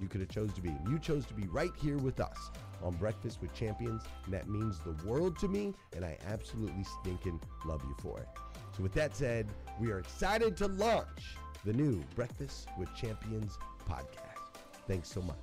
[0.00, 0.74] you could have chose to be.
[0.88, 2.50] You chose to be right here with us
[2.82, 7.40] on Breakfast with Champions, and that means the world to me, and I absolutely stinking
[7.64, 8.28] love you for it.
[8.76, 9.48] So with that said,
[9.80, 13.58] we are excited to launch the new Breakfast with Champions
[13.88, 14.60] podcast.
[14.86, 15.36] Thanks so much.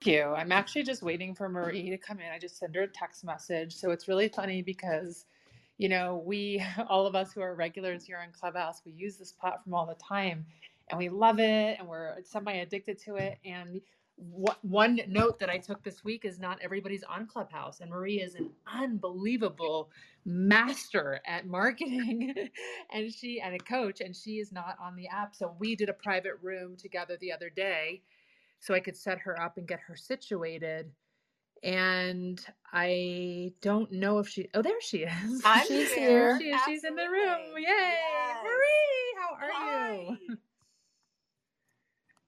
[0.00, 0.24] Thank you.
[0.24, 2.26] I'm actually just waiting for Marie to come in.
[2.30, 3.74] I just sent her a text message.
[3.74, 5.24] So it's really funny because,
[5.78, 9.32] you know, we, all of us who are regulars here in Clubhouse, we use this
[9.32, 10.46] platform all the time
[10.90, 13.38] and we love it and we're semi addicted to it.
[13.44, 13.80] And
[14.16, 18.20] what, one note that I took this week is not everybody's on Clubhouse, and Marie
[18.20, 19.90] is an unbelievable
[20.24, 22.34] master at marketing,
[22.92, 25.34] and she and a coach, and she is not on the app.
[25.34, 28.02] So we did a private room together the other day,
[28.60, 30.90] so I could set her up and get her situated.
[31.64, 34.48] And I don't know if she.
[34.54, 35.42] Oh, there she is.
[35.44, 36.38] I'm she's here.
[36.40, 36.60] She is.
[36.66, 37.56] She's in the room.
[37.56, 38.44] Yay, Yes.
[38.44, 39.16] Marie!
[39.18, 40.18] How are Hi.
[40.20, 40.38] you?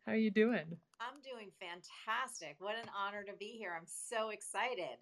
[0.07, 0.65] How are you doing?
[1.01, 2.55] I'm doing fantastic.
[2.61, 3.75] What an honor to be here.
[3.77, 4.99] I'm so excited.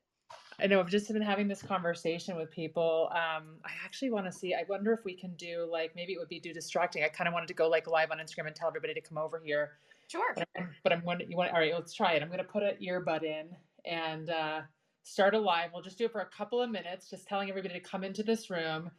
[0.58, 3.10] I know I've just been having this conversation with people.
[3.10, 4.54] Um, I actually want to see.
[4.54, 7.04] I wonder if we can do like maybe it would be too distracting.
[7.04, 9.18] I kind of wanted to go like live on Instagram and tell everybody to come
[9.18, 9.72] over here.
[10.08, 10.32] Sure.
[10.34, 11.30] But I'm, but I'm wondering.
[11.30, 11.52] You want?
[11.52, 12.22] All right, let's try it.
[12.22, 13.48] I'm going to put an earbud in
[13.84, 14.60] and uh,
[15.02, 15.68] start a live.
[15.74, 18.22] We'll just do it for a couple of minutes, just telling everybody to come into
[18.22, 18.90] this room.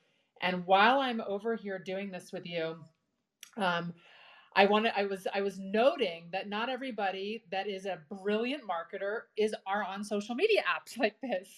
[0.44, 2.76] And while I'm over here doing this with you,
[3.58, 3.92] um,
[4.56, 9.22] I wanted I was I was noting that not everybody that is a brilliant marketer
[9.38, 11.50] is are on social media apps like this.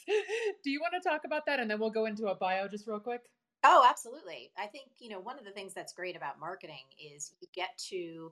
[0.64, 2.88] Do you want to talk about that and then we'll go into a bio just
[2.88, 3.22] real quick?
[3.64, 4.52] Oh, absolutely.
[4.58, 7.78] I think, you know, one of the things that's great about marketing is you get
[7.90, 8.32] to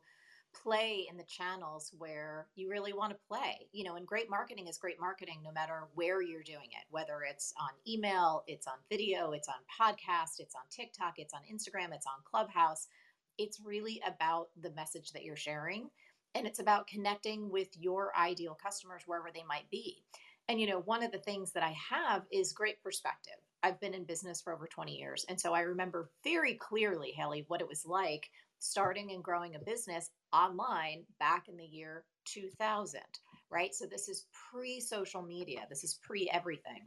[0.54, 3.68] play in the channels where you really want to play.
[3.74, 7.24] You know, and great marketing is great marketing no matter where you're doing it, whether
[7.30, 11.94] it's on email, it's on video, it's on podcast, it's on TikTok, it's on Instagram,
[11.94, 12.88] it's on Clubhouse
[13.38, 15.90] it's really about the message that you're sharing
[16.36, 20.04] and it's about connecting with your ideal customers wherever they might be.
[20.48, 23.34] And you know, one of the things that I have is great perspective.
[23.64, 25.26] I've been in business for over 20 years.
[25.28, 28.30] And so I remember very clearly, Haley, what it was like
[28.60, 33.02] starting and growing a business online back in the year 2000,
[33.50, 33.74] right?
[33.74, 36.82] So this is pre social media, this is pre everything.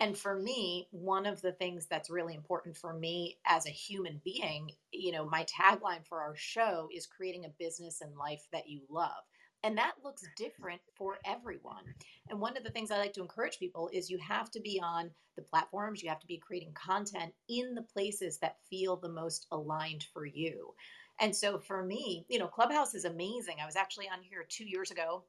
[0.00, 4.20] And for me, one of the things that's really important for me as a human
[4.24, 8.68] being, you know, my tagline for our show is creating a business and life that
[8.68, 9.24] you love.
[9.64, 11.84] And that looks different for everyone.
[12.30, 14.80] And one of the things I like to encourage people is you have to be
[14.84, 19.08] on the platforms, you have to be creating content in the places that feel the
[19.08, 20.74] most aligned for you.
[21.20, 23.56] And so for me, you know, Clubhouse is amazing.
[23.60, 25.24] I was actually on here two years ago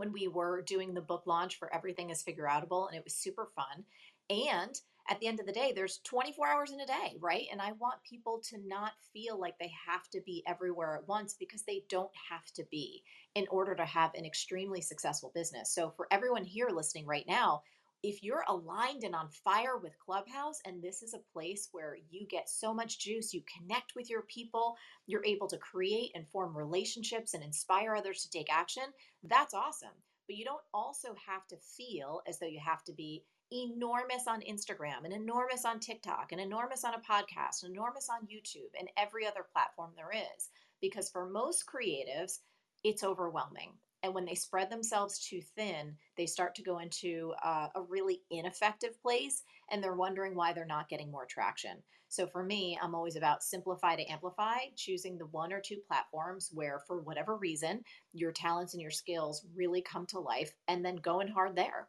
[0.00, 3.50] when we were doing the book launch for Everything is Figureoutable, and it was super
[3.54, 3.84] fun.
[4.30, 4.74] And
[5.10, 7.46] at the end of the day, there's 24 hours in a day, right?
[7.52, 11.34] And I want people to not feel like they have to be everywhere at once
[11.34, 13.02] because they don't have to be
[13.34, 15.74] in order to have an extremely successful business.
[15.74, 17.62] So, for everyone here listening right now,
[18.02, 22.26] if you're aligned and on fire with Clubhouse, and this is a place where you
[22.26, 24.76] get so much juice, you connect with your people,
[25.06, 28.84] you're able to create and form relationships and inspire others to take action,
[29.24, 29.88] that's awesome.
[30.26, 34.40] But you don't also have to feel as though you have to be enormous on
[34.42, 38.88] Instagram and enormous on TikTok and enormous on a podcast, and enormous on YouTube and
[38.96, 40.48] every other platform there is.
[40.80, 42.38] Because for most creatives,
[42.84, 43.72] it's overwhelming.
[44.02, 48.22] And when they spread themselves too thin, they start to go into uh, a really
[48.30, 51.82] ineffective place and they're wondering why they're not getting more traction.
[52.08, 56.50] So for me, I'm always about simplify to amplify, choosing the one or two platforms
[56.52, 57.82] where, for whatever reason,
[58.12, 61.88] your talents and your skills really come to life and then going hard there.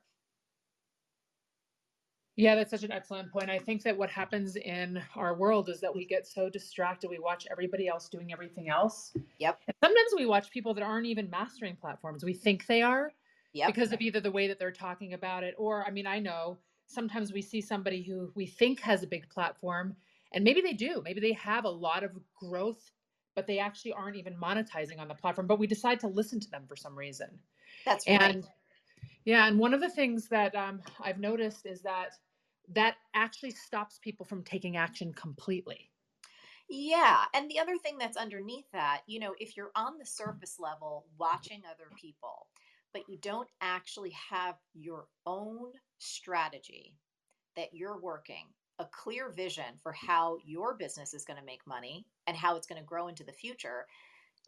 [2.38, 3.50] Yeah, that's such an excellent point.
[3.50, 7.10] I think that what happens in our world is that we get so distracted.
[7.10, 9.14] We watch everybody else doing everything else.
[9.40, 9.60] Yep.
[9.68, 12.24] And sometimes we watch people that aren't even mastering platforms.
[12.24, 13.12] We think they are
[13.54, 13.68] yep.
[13.68, 16.58] because of either the way that they're talking about it, or, I mean, I know
[16.88, 19.96] sometimes we see somebody who we think has a big platform,
[20.32, 21.02] and maybe they do.
[21.04, 22.92] Maybe they have a lot of growth,
[23.36, 26.50] but they actually aren't even monetizing on the platform, but we decide to listen to
[26.50, 27.28] them for some reason.
[27.86, 28.22] That's right.
[28.22, 28.48] And
[29.26, 32.12] yeah, and one of the things that um, I've noticed is that
[32.74, 35.90] that actually stops people from taking action completely.
[36.70, 37.26] Yeah.
[37.34, 41.06] And the other thing that's underneath that, you know, if you're on the surface level
[41.18, 42.48] watching other people,
[42.94, 46.96] but you don't actually have your own strategy
[47.58, 48.46] that you're working,
[48.80, 52.68] a clear vision for how your business is going to make money and how it's
[52.68, 53.86] going to grow into the future,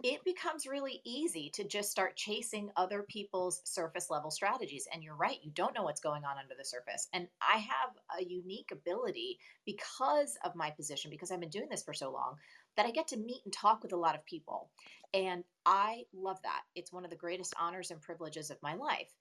[0.02, 4.88] it becomes really easy to just start chasing other people's surface level strategies.
[4.92, 7.08] And you're right, you don't know what's going on under the surface.
[7.14, 11.84] And I have a unique ability because of my position, because I've been doing this
[11.84, 12.36] for so long,
[12.76, 14.72] that I get to meet and talk with a lot of people.
[15.14, 16.62] And I love that.
[16.76, 19.14] It's one of the greatest honors and privileges of my life.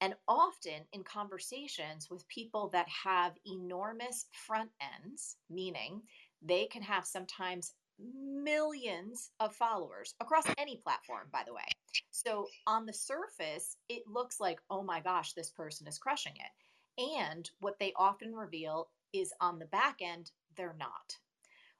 [0.00, 6.02] And often in conversations with people that have enormous front ends, meaning
[6.40, 11.66] they can have sometimes millions of followers across any platform, by the way.
[12.10, 17.02] So on the surface, it looks like, oh my gosh, this person is crushing it.
[17.20, 21.16] And what they often reveal is on the back end, they're not.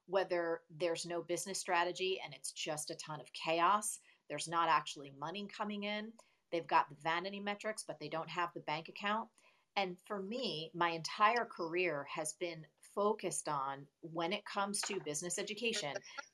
[0.07, 3.99] Whether there's no business strategy and it's just a ton of chaos,
[4.29, 6.11] there's not actually money coming in,
[6.51, 9.29] they've got the vanity metrics, but they don't have the bank account.
[9.77, 15.39] And for me, my entire career has been focused on when it comes to business
[15.39, 15.93] education,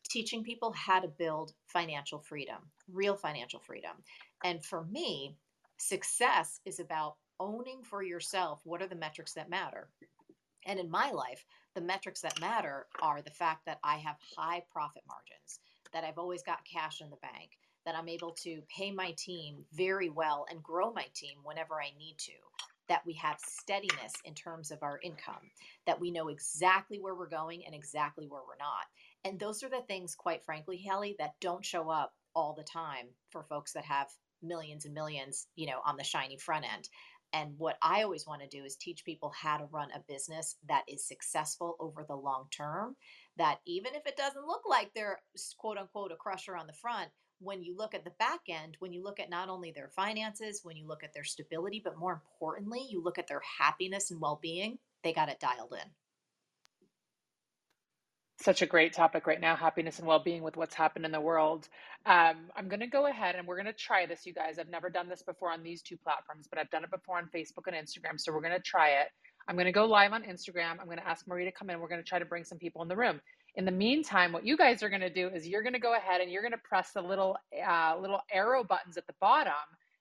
[0.10, 2.58] teaching people how to build financial freedom,
[2.92, 3.92] real financial freedom.
[4.44, 5.36] And for me,
[5.78, 9.90] success is about owning for yourself what are the metrics that matter.
[10.66, 11.46] And in my life,
[11.76, 15.60] the metrics that matter are the fact that I have high profit margins,
[15.94, 17.52] that I've always got cash in the bank,
[17.86, 21.92] that I'm able to pay my team very well and grow my team whenever I
[21.98, 22.34] need to,
[22.90, 25.52] that we have steadiness in terms of our income,
[25.86, 28.86] that we know exactly where we're going and exactly where we're not.
[29.26, 33.08] And those are the things, quite frankly, Haley, that don't show up all the time
[33.32, 34.08] for folks that have
[34.42, 36.88] millions and millions, you know, on the shiny front end.
[37.34, 40.56] And what I always want to do is teach people how to run a business
[40.70, 42.96] that is successful over the long term
[43.38, 45.20] that even if it doesn't look like they're
[45.58, 48.94] quote unquote a crusher on the front, when you look at the back end, when
[48.94, 52.14] you look at not only their finances, when you look at their stability, but more
[52.14, 55.90] importantly, you look at their happiness and well being, they got it dialed in.
[58.40, 61.20] Such a great topic right now happiness and well being with what's happened in the
[61.20, 61.68] world.
[62.06, 64.60] Um, I'm going to go ahead and we're going to try this, you guys.
[64.60, 67.30] I've never done this before on these two platforms, but I've done it before on
[67.36, 68.20] Facebook and Instagram.
[68.20, 69.08] So we're going to try it.
[69.48, 70.80] I'm going to go live on Instagram.
[70.80, 71.80] I'm going to ask Marie to come in.
[71.80, 73.22] We're going to try to bring some people in the room.
[73.58, 75.96] In the meantime, what you guys are going to do is you're going to go
[75.96, 77.36] ahead and you're going to press the little
[77.68, 79.54] uh, little arrow buttons at the bottom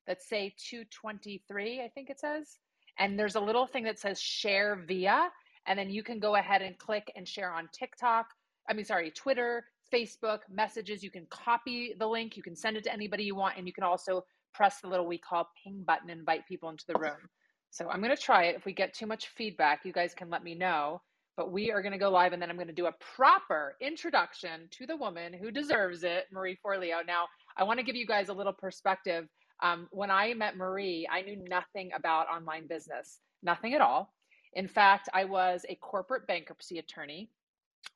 [0.07, 2.59] that say 223, I think it says.
[2.99, 5.31] And there's a little thing that says share via,
[5.67, 8.27] and then you can go ahead and click and share on TikTok.
[8.69, 11.03] I mean, sorry, Twitter, Facebook, messages.
[11.03, 13.73] You can copy the link, you can send it to anybody you want, and you
[13.73, 14.23] can also
[14.53, 17.29] press the little we call ping button, invite people into the room.
[17.71, 18.57] So I'm going to try it.
[18.57, 21.01] If we get too much feedback, you guys can let me know
[21.37, 23.77] but we are going to go live and then I'm going to do a proper
[23.81, 27.07] introduction to the woman who deserves it, Marie Forleo.
[27.07, 27.27] Now,
[27.57, 29.29] I want to give you guys a little perspective.
[29.63, 34.13] Um, when I met Marie, I knew nothing about online business, nothing at all.
[34.55, 37.31] In fact, I was a corporate bankruptcy attorney.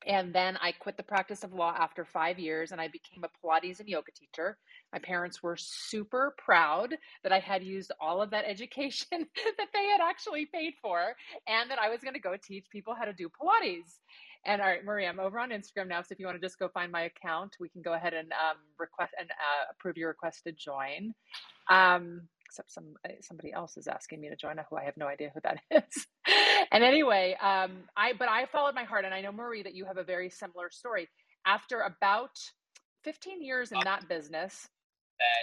[0.07, 3.29] And then I quit the practice of law after five years and I became a
[3.47, 4.57] Pilates and yoga teacher.
[4.93, 9.85] My parents were super proud that I had used all of that education that they
[9.87, 11.15] had actually paid for
[11.47, 13.99] and that I was going to go teach people how to do Pilates.
[14.47, 16.01] And all right, Marie, I'm over on Instagram now.
[16.01, 18.33] So if you want to just go find my account, we can go ahead and
[18.33, 21.13] um, request and uh, approve your request to join.
[21.69, 25.07] Um, except some uh, somebody else is asking me to join who I have no
[25.07, 26.07] idea who that is.
[26.71, 29.85] And anyway, um, I but I followed my heart, and I know Marie that you
[29.85, 31.09] have a very similar story.
[31.47, 32.39] After about
[33.05, 34.69] 15 years in that business,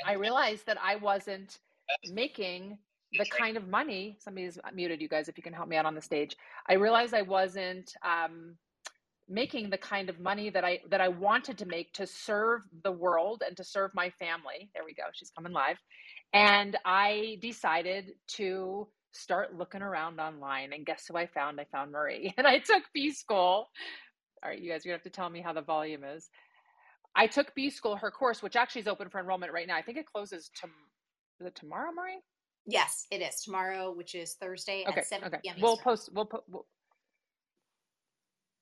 [0.06, 1.60] I realized that I wasn't
[2.12, 2.78] making
[3.14, 4.18] the kind of money.
[4.20, 6.36] Somebody's muted you guys if you can help me out on the stage.
[6.70, 8.56] I realized I wasn't um,
[9.30, 12.92] making the kind of money that I that I wanted to make to serve the
[12.92, 14.70] world and to serve my family.
[14.74, 15.04] There we go.
[15.14, 15.78] She's coming live.
[16.34, 21.60] And I decided to start looking around online and guess who I found?
[21.60, 22.34] I found Marie.
[22.38, 23.70] And I took B school.
[24.44, 26.30] All right, you guys, you have to tell me how the volume is.
[27.16, 29.76] I took B School, her course, which actually is open for enrollment right now.
[29.76, 30.68] I think it closes to
[31.40, 32.20] is it tomorrow, Marie?
[32.66, 35.38] Yes, it is tomorrow, which is Thursday okay, at seven okay.
[35.42, 35.56] p.m.
[35.62, 36.10] We'll post.
[36.14, 36.44] We'll put.
[36.48, 36.66] We'll,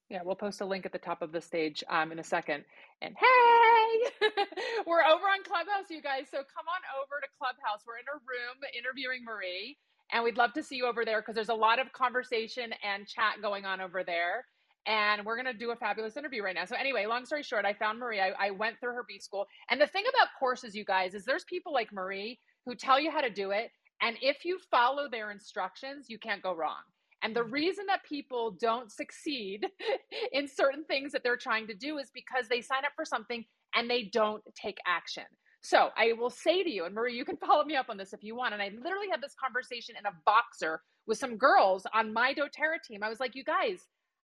[0.09, 2.63] yeah, we'll post a link at the top of the stage um, in a second.
[3.01, 4.27] And hey,
[4.85, 6.27] we're over on Clubhouse, you guys.
[6.29, 7.81] So come on over to Clubhouse.
[7.87, 9.77] We're in a room interviewing Marie,
[10.11, 13.07] and we'd love to see you over there because there's a lot of conversation and
[13.07, 14.45] chat going on over there
[14.87, 16.65] and we're going to do a fabulous interview right now.
[16.65, 18.19] So anyway, long story short, I found Marie.
[18.19, 19.47] I, I, went through her B school.
[19.69, 23.09] And the thing about courses, you guys, is there's people like Marie who tell you
[23.09, 23.71] how to do it.
[24.01, 26.81] And if you follow their instructions, you can't go wrong.
[27.23, 27.53] And the mm-hmm.
[27.53, 29.65] reason that people don't succeed
[30.31, 33.43] in certain things that they're trying to do is because they sign up for something
[33.73, 35.23] and they don't take action.
[35.65, 38.13] So I will say to you, and Marie, you can follow me up on this
[38.13, 38.53] if you want.
[38.53, 42.83] And I literally had this conversation in a Voxer with some girls on my doTERRA
[42.87, 43.01] team.
[43.01, 43.79] I was like, you guys,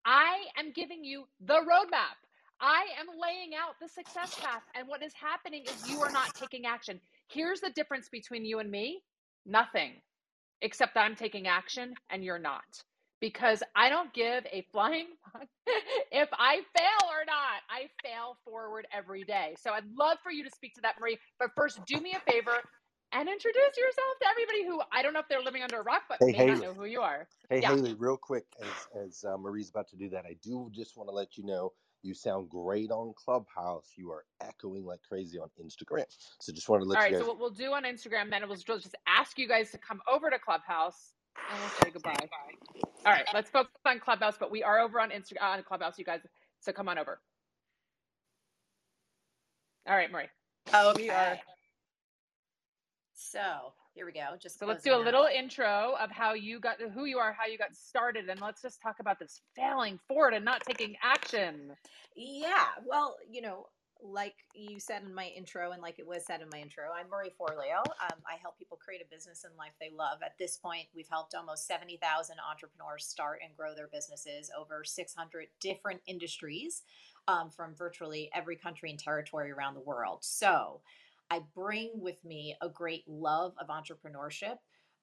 [0.04, 2.18] I am giving you the roadmap.
[2.60, 4.62] I am laying out the success path.
[4.74, 7.00] And what is happening is you are not taking action.
[7.28, 9.02] Here's the difference between you and me
[9.46, 9.92] nothing,
[10.62, 12.82] except that I'm taking action and you're not.
[13.20, 15.08] Because I don't give a flying
[16.12, 17.62] if I fail or not.
[17.68, 19.54] I fail forward every day.
[19.60, 21.18] So I'd love for you to speak to that, Marie.
[21.38, 22.56] But first, do me a favor
[23.12, 26.02] and introduce yourself to everybody who I don't know if they're living under a rock,
[26.08, 26.50] but hey, may Haley.
[26.50, 27.28] not know who you are.
[27.50, 27.70] Hey, yeah.
[27.70, 31.08] Haley, real quick, as, as uh, Marie's about to do that, I do just want
[31.08, 31.72] to let you know
[32.02, 33.92] you sound great on Clubhouse.
[33.96, 36.04] You are echoing like crazy on Instagram.
[36.40, 37.20] So just wanted to let All you right, guys.
[37.20, 40.30] so what we'll do on Instagram then, we'll just ask you guys to come over
[40.30, 41.12] to Clubhouse
[41.48, 42.28] and we'll say goodbye.
[43.06, 45.98] All right, let's focus on Clubhouse, but we are over on Instagram on uh, Clubhouse,
[45.98, 46.20] you guys.
[46.60, 47.20] So come on over.
[49.88, 50.26] All right, Marie.
[50.74, 51.02] Oh, okay.
[51.04, 51.38] We are
[53.14, 54.36] so here we go.
[54.40, 57.46] Just so let's do a little intro of how you got who you are, how
[57.46, 61.72] you got started, and let's just talk about this failing forward and not taking action.
[62.16, 63.66] Yeah, well, you know,
[64.02, 67.08] like you said in my intro, and like it was said in my intro, I'm
[67.08, 67.78] Marie Forleo.
[67.78, 70.18] Um, I help people create a business and life they love.
[70.24, 75.46] At this point, we've helped almost 70,000 entrepreneurs start and grow their businesses over 600
[75.60, 76.82] different industries
[77.28, 80.18] um, from virtually every country and territory around the world.
[80.22, 80.80] So,
[81.30, 84.56] I bring with me a great love of entrepreneurship.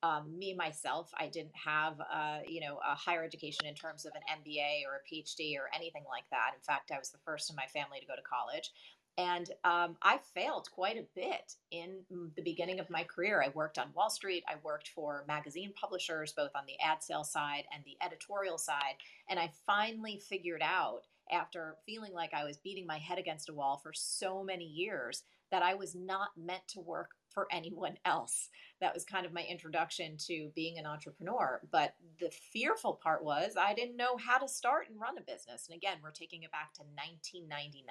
[0.04, 4.14] Um, me myself, I didn't have, uh, you know, a higher education in terms of
[4.14, 6.52] an MBA or a PhD or anything like that.
[6.56, 8.72] In fact, I was the first in my family to go to college.
[9.18, 12.02] And um, I failed quite a bit in
[12.36, 13.42] the beginning of my career.
[13.42, 14.44] I worked on Wall Street.
[14.48, 18.96] I worked for magazine publishers, both on the ad sales side and the editorial side.
[19.28, 21.02] And I finally figured out
[21.32, 25.24] after feeling like I was beating my head against a wall for so many years
[25.52, 28.50] that I was not meant to work for anyone else.
[28.82, 31.62] That was kind of my introduction to being an entrepreneur.
[31.72, 35.68] But the fearful part was I didn't know how to start and run a business.
[35.70, 37.86] And again, we're taking it back to 1999.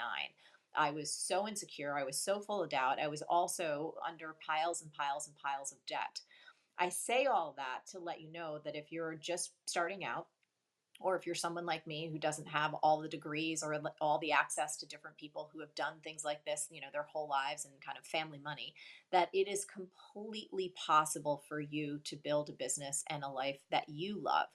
[0.74, 1.96] I was so insecure.
[1.96, 2.98] I was so full of doubt.
[3.00, 6.22] I was also under piles and piles and piles of debt.
[6.76, 10.26] I say all that to let you know that if you're just starting out,
[11.00, 14.32] or if you're someone like me who doesn't have all the degrees or all the
[14.32, 17.64] access to different people who have done things like this, you know, their whole lives
[17.64, 18.74] and kind of family money,
[19.12, 23.88] that it is completely possible for you to build a business and a life that
[23.88, 24.46] you love.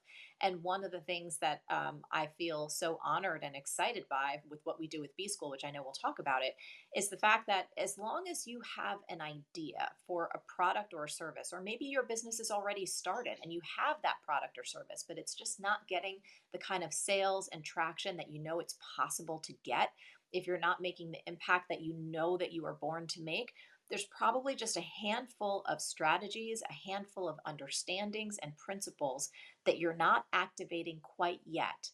[0.41, 4.59] And one of the things that um, I feel so honored and excited by with
[4.63, 6.55] what we do with B School, which I know we'll talk about it,
[6.95, 11.05] is the fact that as long as you have an idea for a product or
[11.05, 14.63] a service, or maybe your business is already started and you have that product or
[14.63, 16.17] service, but it's just not getting
[16.53, 19.89] the kind of sales and traction that you know it's possible to get,
[20.33, 23.53] if you're not making the impact that you know that you are born to make,
[23.89, 29.29] there's probably just a handful of strategies, a handful of understandings and principles
[29.65, 31.89] that you're not activating quite yet,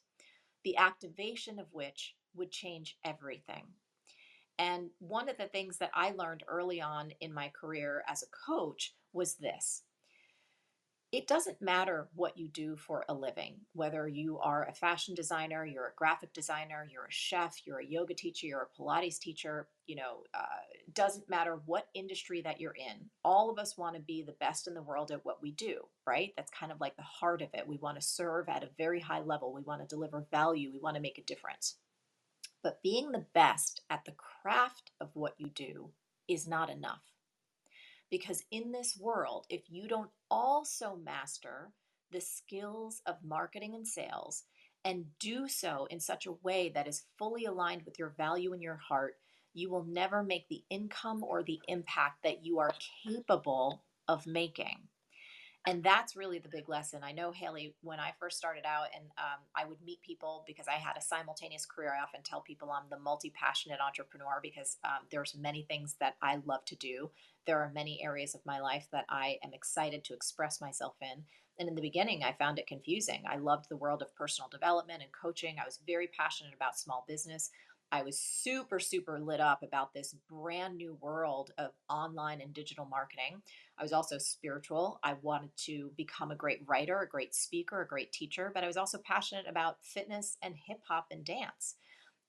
[0.63, 3.63] the activation of which would change everything.
[4.59, 8.51] And one of the things that I learned early on in my career as a
[8.51, 9.83] coach was this
[11.13, 15.65] it doesn't matter what you do for a living, whether you are a fashion designer,
[15.65, 19.69] you're a graphic designer, you're a chef, you're a yoga teacher, you're a Pilates teacher,
[19.85, 20.43] you know, uh,
[20.93, 23.09] doesn't matter what industry that you're in.
[23.23, 25.79] All of us want to be the best in the world at what we do,
[26.05, 26.33] right?
[26.35, 27.67] That's kind of like the heart of it.
[27.67, 30.79] We want to serve at a very high level, we want to deliver value, we
[30.79, 31.75] want to make a difference.
[32.63, 35.91] But being the best at the craft of what you do
[36.27, 37.01] is not enough.
[38.09, 41.71] Because in this world, if you don't also master
[42.11, 44.43] the skills of marketing and sales
[44.85, 48.61] and do so in such a way that is fully aligned with your value and
[48.61, 49.15] your heart,
[49.53, 52.73] you will never make the income or the impact that you are
[53.03, 54.87] capable of making
[55.67, 57.01] and that's really the big lesson.
[57.03, 60.65] I know Haley, when I first started out, and um, I would meet people because
[60.69, 61.93] I had a simultaneous career.
[61.93, 66.37] I often tell people I'm the multi-passionate entrepreneur because um, there's many things that I
[66.45, 67.11] love to do.
[67.45, 71.25] There are many areas of my life that I am excited to express myself in.
[71.59, 73.23] And in the beginning, I found it confusing.
[73.29, 75.57] I loved the world of personal development and coaching.
[75.59, 77.51] I was very passionate about small business.
[77.91, 82.85] I was super, super lit up about this brand new world of online and digital
[82.85, 83.41] marketing.
[83.77, 84.99] I was also spiritual.
[85.03, 88.67] I wanted to become a great writer, a great speaker, a great teacher, but I
[88.67, 91.75] was also passionate about fitness and hip hop and dance.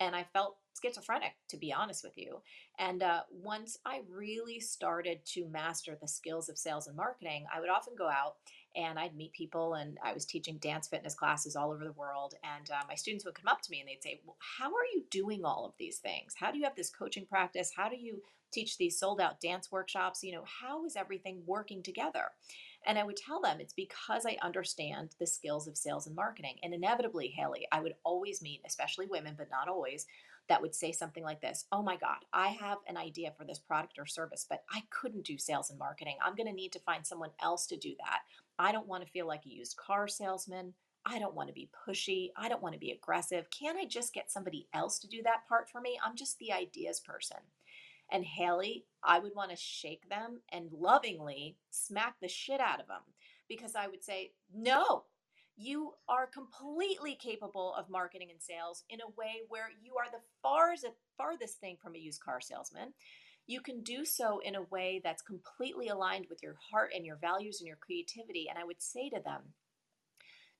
[0.00, 2.40] And I felt schizophrenic, to be honest with you.
[2.78, 7.58] And uh, once I really started to master the skills of sales and marketing, I
[7.58, 8.36] would often go out
[8.78, 12.34] and I'd meet people, and I was teaching dance fitness classes all over the world.
[12.44, 14.86] And uh, my students would come up to me and they'd say, well, How are
[14.94, 16.34] you doing all of these things?
[16.38, 17.72] How do you have this coaching practice?
[17.76, 20.22] How do you teach these sold out dance workshops?
[20.22, 22.26] You know, how is everything working together?
[22.86, 26.54] And I would tell them it's because I understand the skills of sales and marketing.
[26.62, 30.06] And inevitably, Haley, I would always meet, especially women, but not always,
[30.48, 33.58] that would say something like this Oh my God, I have an idea for this
[33.58, 36.16] product or service, but I couldn't do sales and marketing.
[36.24, 38.20] I'm going to need to find someone else to do that.
[38.58, 40.74] I don't want to feel like a used car salesman.
[41.06, 42.30] I don't want to be pushy.
[42.36, 43.46] I don't want to be aggressive.
[43.50, 45.98] Can't I just get somebody else to do that part for me?
[46.04, 47.38] I'm just the ideas person.
[48.10, 52.88] And Haley, I would want to shake them and lovingly smack the shit out of
[52.88, 53.02] them
[53.48, 55.04] because I would say, no,
[55.56, 60.22] you are completely capable of marketing and sales in a way where you are the
[60.42, 62.92] farthest, farthest thing from a used car salesman
[63.48, 67.16] you can do so in a way that's completely aligned with your heart and your
[67.16, 68.46] values and your creativity.
[68.48, 69.54] And I would say to them,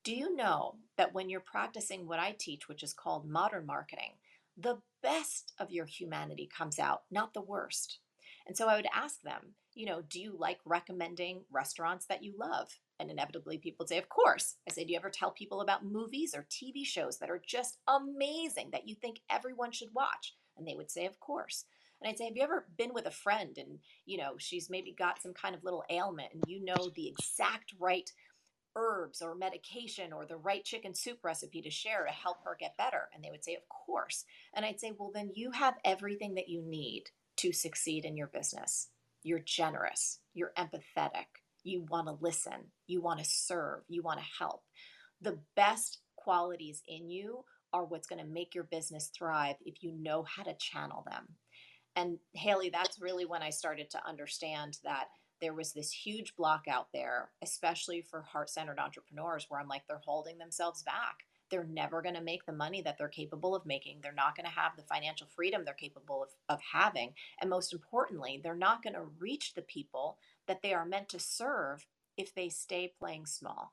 [0.03, 4.12] do you know that when you're practicing what I teach, which is called modern marketing,
[4.57, 7.98] the best of your humanity comes out, not the worst?
[8.46, 12.33] And so I would ask them, you know, do you like recommending restaurants that you
[12.38, 12.68] love?
[12.98, 14.57] And inevitably people would say, of course.
[14.66, 17.77] I say, do you ever tell people about movies or TV shows that are just
[17.87, 20.35] amazing that you think everyone should watch?
[20.57, 21.66] And they would say, of course.
[22.00, 24.94] And I'd say, have you ever been with a friend and, you know, she's maybe
[24.96, 28.11] got some kind of little ailment and you know the exact right
[28.76, 32.76] herbs or medication or the right chicken soup recipe to share to help her get
[32.76, 33.08] better?
[33.12, 34.24] And they would say, of course.
[34.54, 37.04] And I'd say, well, then you have everything that you need
[37.38, 38.88] to succeed in your business.
[39.24, 41.26] You're generous, you're empathetic,
[41.64, 44.62] you want to listen, you want to serve, you want to help.
[45.20, 49.92] The best qualities in you are what's going to make your business thrive if you
[49.92, 51.28] know how to channel them.
[51.98, 55.06] And Haley, that's really when I started to understand that
[55.40, 59.82] there was this huge block out there, especially for heart centered entrepreneurs, where I'm like,
[59.88, 61.26] they're holding themselves back.
[61.50, 64.00] they're never going to make the money that they're capable of making.
[64.02, 67.14] They're not going to have the financial freedom they're capable of, of having.
[67.40, 71.18] And most importantly, they're not going to reach the people that they are meant to
[71.18, 73.72] serve if they stay playing small.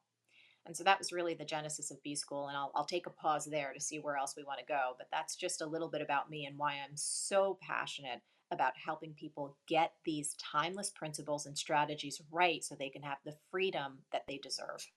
[0.65, 2.47] And so that was really the genesis of B School.
[2.47, 4.93] And I'll, I'll take a pause there to see where else we want to go.
[4.97, 9.13] But that's just a little bit about me and why I'm so passionate about helping
[9.13, 14.23] people get these timeless principles and strategies right so they can have the freedom that
[14.27, 14.87] they deserve.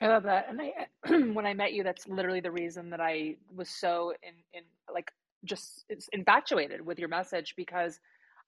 [0.00, 0.48] I love that.
[0.48, 0.72] And I,
[1.32, 4.62] when I met you, that's literally the reason that I was so in, in
[4.92, 5.10] like
[5.44, 8.00] just infatuated with your message because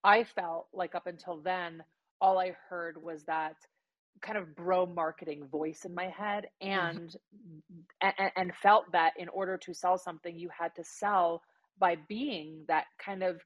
[0.05, 1.83] I felt like up until then,
[2.21, 3.57] all I heard was that
[4.21, 6.99] kind of bro marketing voice in my head mm-hmm.
[6.99, 7.17] and,
[8.01, 11.43] and and felt that in order to sell something you had to sell
[11.79, 13.41] by being that kind of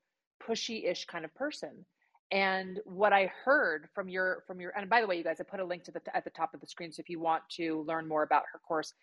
[0.46, 1.84] pushy-ish kind of person.
[2.30, 5.42] And what i heard from your from your and by the way you guys i
[5.42, 7.42] put a link to the at the top of the screen so if you want
[7.58, 8.94] to learn more about her course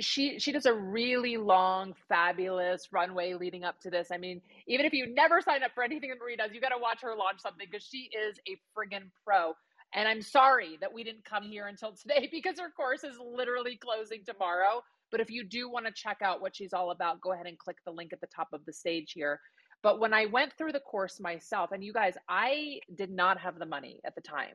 [0.00, 4.08] she she does a really long fabulous runway leading up to this.
[4.12, 6.70] I mean even if you never sign up for anything that marie does you got
[6.70, 9.54] to watch her launch something because she is a friggin pro
[9.94, 13.76] and i'm sorry that we didn't come here until today because her course is literally
[13.76, 17.32] closing tomorrow but if you do want to check out what she's all about go
[17.32, 19.40] ahead and click the link at the top of the stage here
[19.82, 23.58] but when I went through the course myself, and you guys, I did not have
[23.58, 24.54] the money at the time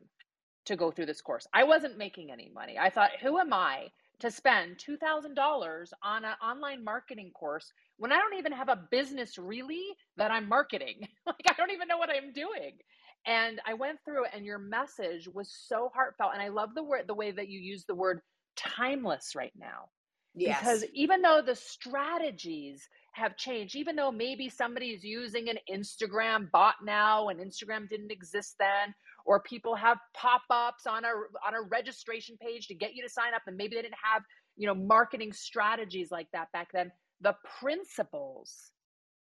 [0.66, 1.48] to go through this course.
[1.54, 2.78] I wasn't making any money.
[2.78, 3.88] I thought, who am I
[4.20, 9.38] to spend $2,000 on an online marketing course when I don't even have a business
[9.38, 9.84] really
[10.18, 11.08] that I'm marketing?
[11.26, 12.78] like, I don't even know what I'm doing.
[13.26, 16.32] And I went through it, and your message was so heartfelt.
[16.34, 18.22] And I love the word, the way that you use the word
[18.56, 19.90] timeless right now.
[20.36, 20.60] Yes.
[20.60, 26.52] Because even though the strategies have changed, even though maybe somebody is using an Instagram
[26.52, 28.94] bot now and Instagram didn't exist then,
[29.26, 33.34] or people have pop-ups on a on a registration page to get you to sign
[33.34, 34.22] up, and maybe they didn't have
[34.58, 36.92] you know marketing strategies like that back then.
[37.22, 38.72] The principles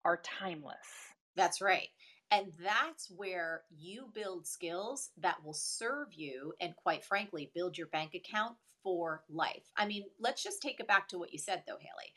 [0.04, 0.76] are timeless.
[1.36, 1.88] That's right.
[2.32, 7.88] And that's where you build skills that will serve you and, quite frankly, build your
[7.88, 9.72] bank account for life.
[9.78, 12.14] I mean, let's just take it back to what you said, though, Haley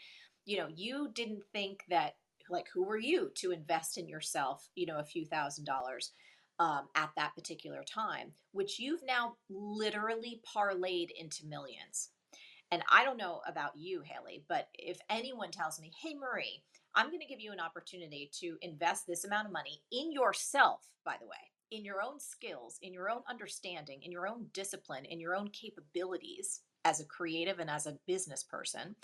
[0.48, 2.14] you know, you didn't think that,
[2.48, 6.12] like, who were you to invest in yourself, you know, a few thousand dollars
[6.58, 12.08] um, at that particular time, which you've now literally parlayed into millions.
[12.72, 16.62] And I don't know about you, Haley, but if anyone tells me, hey, Marie,
[16.98, 20.80] I'm going to give you an opportunity to invest this amount of money in yourself,
[21.04, 21.36] by the way,
[21.70, 25.46] in your own skills, in your own understanding, in your own discipline, in your own
[25.50, 28.96] capabilities as a creative and as a business person,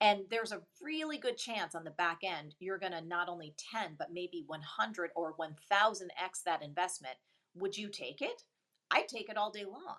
[0.00, 3.54] and there's a really good chance on the back end you're going to not only
[3.72, 7.14] 10, but maybe 100 or 1000x that investment.
[7.54, 8.42] Would you take it?
[8.90, 9.98] I'd take it all day long.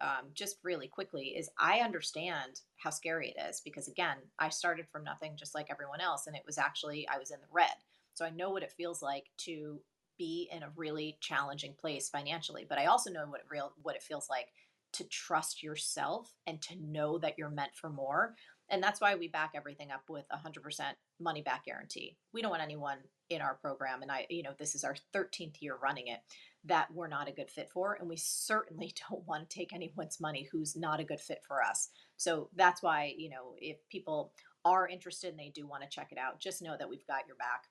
[0.00, 4.86] Um, just really quickly is I understand how scary it is because again, I started
[4.90, 7.68] from nothing just like everyone else, and it was actually I was in the red.
[8.14, 9.80] So I know what it feels like to
[10.18, 13.96] be in a really challenging place financially, but I also know what it real what
[13.96, 14.48] it feels like
[14.92, 18.34] to trust yourself and to know that you're meant for more
[18.70, 20.80] and that's why we back everything up with a 100%
[21.18, 22.16] money back guarantee.
[22.32, 25.60] We don't want anyone in our program, and I, you know, this is our 13th
[25.60, 26.20] year running it,
[26.64, 27.94] that we're not a good fit for.
[27.94, 31.62] And we certainly don't want to take anyone's money who's not a good fit for
[31.62, 31.88] us.
[32.16, 34.32] So that's why, you know, if people
[34.64, 37.26] are interested and they do want to check it out, just know that we've got
[37.26, 37.64] your back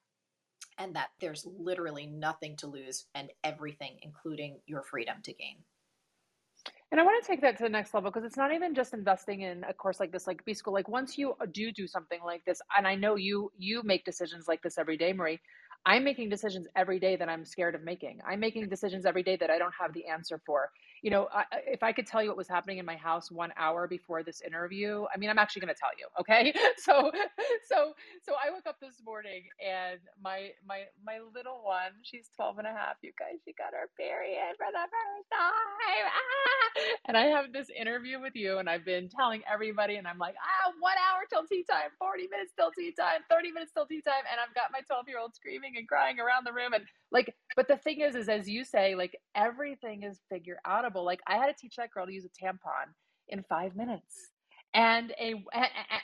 [0.77, 5.57] and that there's literally nothing to lose and everything, including your freedom to gain.
[6.91, 8.93] And I want to take that to the next level because it's not even just
[8.93, 10.73] investing in a course like this, like B school.
[10.73, 14.05] Like once you uh, do do something like this, and I know you you make
[14.05, 15.39] decisions like this every day, Marie.
[15.85, 18.19] I'm making decisions every day that I'm scared of making.
[18.27, 21.45] I'm making decisions every day that I don't have the answer for you know, I,
[21.67, 24.41] if I could tell you what was happening in my house one hour before this
[24.41, 26.07] interview, I mean, I'm actually going to tell you.
[26.19, 26.53] Okay.
[26.79, 27.11] So,
[27.67, 32.59] so, so I woke up this morning and my, my, my little one, she's 12
[32.59, 32.95] and a half.
[33.01, 36.05] You guys, she got her period for the first time.
[36.07, 36.67] Ah!
[37.09, 40.35] And I have this interview with you and I've been telling everybody and I'm like,
[40.39, 44.01] ah, one hour till tea time, 40 minutes till tea time, 30 minutes till tea
[44.01, 44.23] time.
[44.31, 46.73] And I've got my 12 year old screaming and crying around the room.
[46.73, 50.59] And like, but the thing is, is as you say, like everything is figure
[50.95, 52.93] Like I had to teach that girl to use a tampon
[53.29, 54.29] in five minutes.
[54.73, 55.35] and a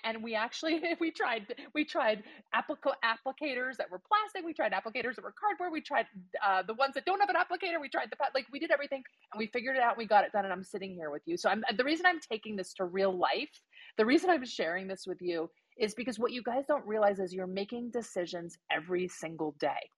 [0.04, 2.24] and we actually we tried we tried
[2.56, 6.08] applic- applicators that were plastic we tried applicators that were cardboard we tried
[6.45, 9.04] uh, the ones that don't have an applicator we tried the like we did everything
[9.34, 11.38] and we figured it out we got it done and i'm sitting here with you
[11.38, 13.62] so i'm the reason i'm taking this to real life
[13.98, 17.34] the reason i'm sharing this with you is because what you guys don't realize is
[17.34, 19.89] you're making decisions every single day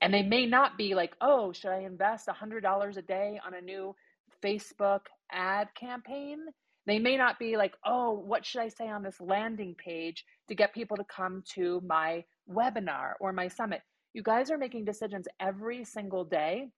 [0.00, 3.60] and they may not be like oh should i invest $100 a day on a
[3.60, 3.94] new
[4.42, 6.38] facebook ad campaign
[6.86, 10.54] they may not be like, oh, what should I say on this landing page to
[10.54, 13.82] get people to come to my webinar or my summit?
[14.12, 16.70] You guys are making decisions every single day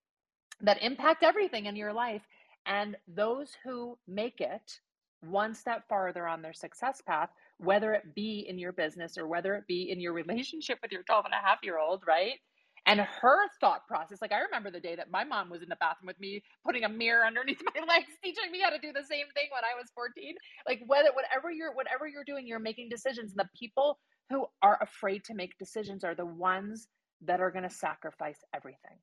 [0.61, 2.23] that impact everything in your life.
[2.67, 4.81] And those who make it
[5.21, 9.55] one step farther on their success path, whether it be in your business or whether
[9.55, 12.39] it be in your relationship with your 12 and a half year old, right?
[12.87, 15.77] And her thought process, like I remember the day that my mom was in the
[15.77, 19.05] bathroom with me, putting a mirror underneath my legs, teaching me how to do the
[19.05, 20.35] same thing when I was 14.
[20.67, 23.33] Like whether whatever you're whatever you're doing, you're making decisions.
[23.33, 23.99] And the people
[24.31, 26.89] who are afraid to make decisions are the ones
[27.23, 28.99] that are going to sacrifice everything.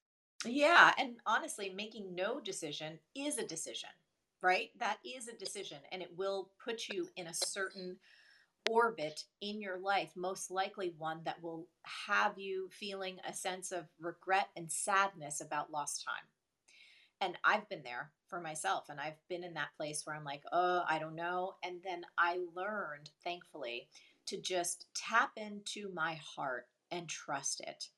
[0.45, 3.89] Yeah, and honestly, making no decision is a decision,
[4.41, 4.69] right?
[4.79, 7.97] That is a decision and it will put you in a certain
[8.69, 11.67] orbit in your life, most likely one that will
[12.07, 16.27] have you feeling a sense of regret and sadness about lost time.
[17.21, 20.43] And I've been there for myself, and I've been in that place where I'm like,
[20.53, 21.55] oh, I don't know.
[21.63, 23.87] And then I learned, thankfully,
[24.27, 27.89] to just tap into my heart and trust it.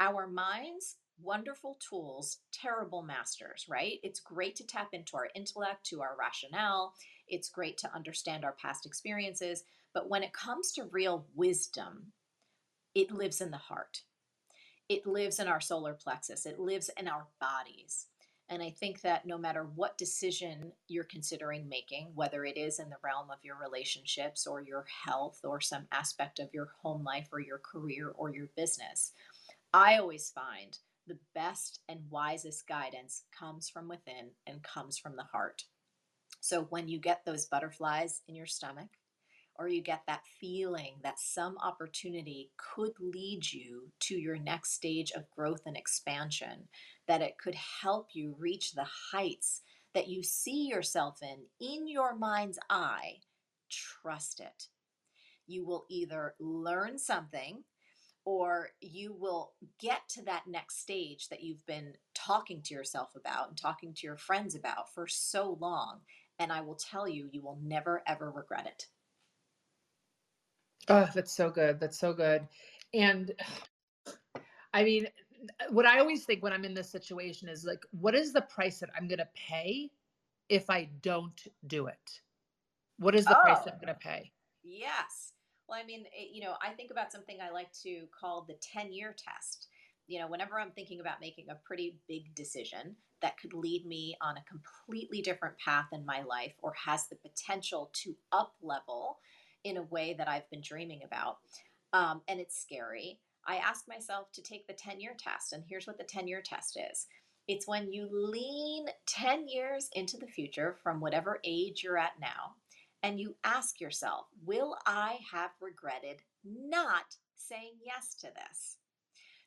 [0.00, 3.98] Our minds wonderful tools, terrible masters, right?
[4.02, 6.92] It's great to tap into our intellect, to our rationale.
[7.28, 9.64] It's great to understand our past experiences.
[9.96, 12.12] But when it comes to real wisdom,
[12.94, 14.02] it lives in the heart.
[14.90, 16.44] It lives in our solar plexus.
[16.44, 18.08] It lives in our bodies.
[18.50, 22.90] And I think that no matter what decision you're considering making, whether it is in
[22.90, 27.28] the realm of your relationships or your health or some aspect of your home life
[27.32, 29.12] or your career or your business,
[29.72, 35.24] I always find the best and wisest guidance comes from within and comes from the
[35.24, 35.64] heart.
[36.40, 38.90] So when you get those butterflies in your stomach,
[39.58, 45.12] or you get that feeling that some opportunity could lead you to your next stage
[45.12, 46.68] of growth and expansion,
[47.06, 49.62] that it could help you reach the heights
[49.94, 53.14] that you see yourself in in your mind's eye,
[53.70, 54.68] trust it.
[55.46, 57.64] You will either learn something
[58.26, 63.48] or you will get to that next stage that you've been talking to yourself about
[63.48, 66.00] and talking to your friends about for so long.
[66.38, 68.88] And I will tell you, you will never ever regret it.
[70.88, 71.80] Oh, that's so good.
[71.80, 72.46] That's so good.
[72.94, 73.32] And
[74.72, 75.06] I mean,
[75.60, 78.42] uh, what I always think when I'm in this situation is like, what is the
[78.42, 79.90] price that I'm going to pay
[80.48, 82.20] if I don't do it?
[82.98, 84.32] What is the oh, price that I'm going to oh, pay?
[84.62, 85.32] Yes.
[85.68, 88.54] Well, I mean, it, you know, I think about something I like to call the
[88.54, 89.68] 10 year test.
[90.06, 94.16] You know, whenever I'm thinking about making a pretty big decision that could lead me
[94.20, 99.18] on a completely different path in my life or has the potential to up level
[99.66, 101.38] in a way that I've been dreaming about.
[101.92, 103.18] Um, and it's scary.
[103.46, 105.52] I ask myself to take the 10 year test.
[105.52, 107.06] And here's what the 10 year test is
[107.48, 112.54] it's when you lean 10 years into the future from whatever age you're at now,
[113.02, 118.76] and you ask yourself, will I have regretted not saying yes to this?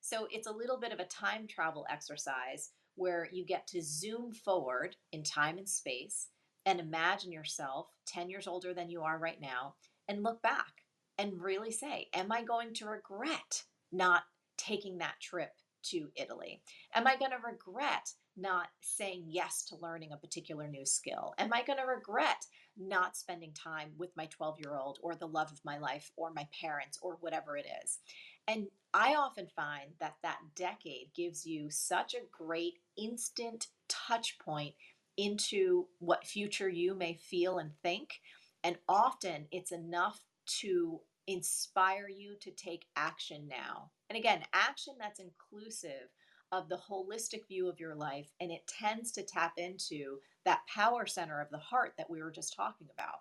[0.01, 4.33] So it's a little bit of a time travel exercise where you get to zoom
[4.33, 6.27] forward in time and space
[6.65, 9.75] and imagine yourself 10 years older than you are right now
[10.09, 10.83] and look back
[11.17, 14.23] and really say, Am I going to regret not
[14.57, 15.51] taking that trip
[15.83, 16.61] to Italy?
[16.93, 21.33] Am I going to regret not saying yes to learning a particular new skill?
[21.37, 22.45] Am I going to regret
[22.77, 26.31] not spending time with my 12 year old or the love of my life or
[26.33, 27.99] my parents or whatever it is?
[28.47, 34.73] And I often find that that decade gives you such a great instant touch point
[35.17, 38.21] into what future you may feel and think
[38.63, 40.21] and often it's enough
[40.59, 43.91] to inspire you to take action now.
[44.09, 46.09] And again, action that's inclusive
[46.51, 48.31] of the holistic view of your life.
[48.39, 52.31] And it tends to tap into that power center of the heart that we were
[52.31, 53.19] just talking about.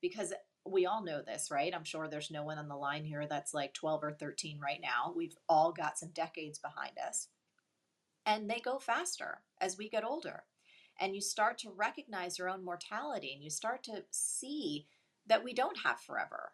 [0.00, 0.32] Because
[0.64, 1.74] we all know this, right?
[1.74, 4.80] I'm sure there's no one on the line here that's like 12 or 13 right
[4.80, 5.12] now.
[5.16, 7.28] We've all got some decades behind us.
[8.24, 10.44] And they go faster as we get older
[11.00, 14.86] and you start to recognize your own mortality and you start to see
[15.26, 16.52] that we don't have forever.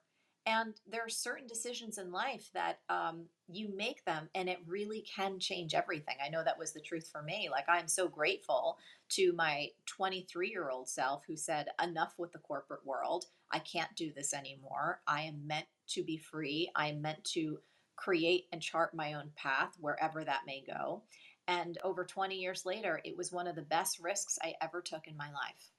[0.48, 5.00] And there are certain decisions in life that um, you make them and it really
[5.00, 6.14] can change everything.
[6.24, 7.48] I know that was the truth for me.
[7.50, 8.78] Like, I'm so grateful
[9.10, 13.26] to my 23 year old self who said, Enough with the corporate world.
[13.50, 15.00] I can't do this anymore.
[15.08, 16.70] I am meant to be free.
[16.76, 17.58] I am meant to
[17.96, 21.02] create and chart my own path wherever that may go.
[21.48, 25.06] And over 20 years later, it was one of the best risks I ever took
[25.06, 25.70] in my life.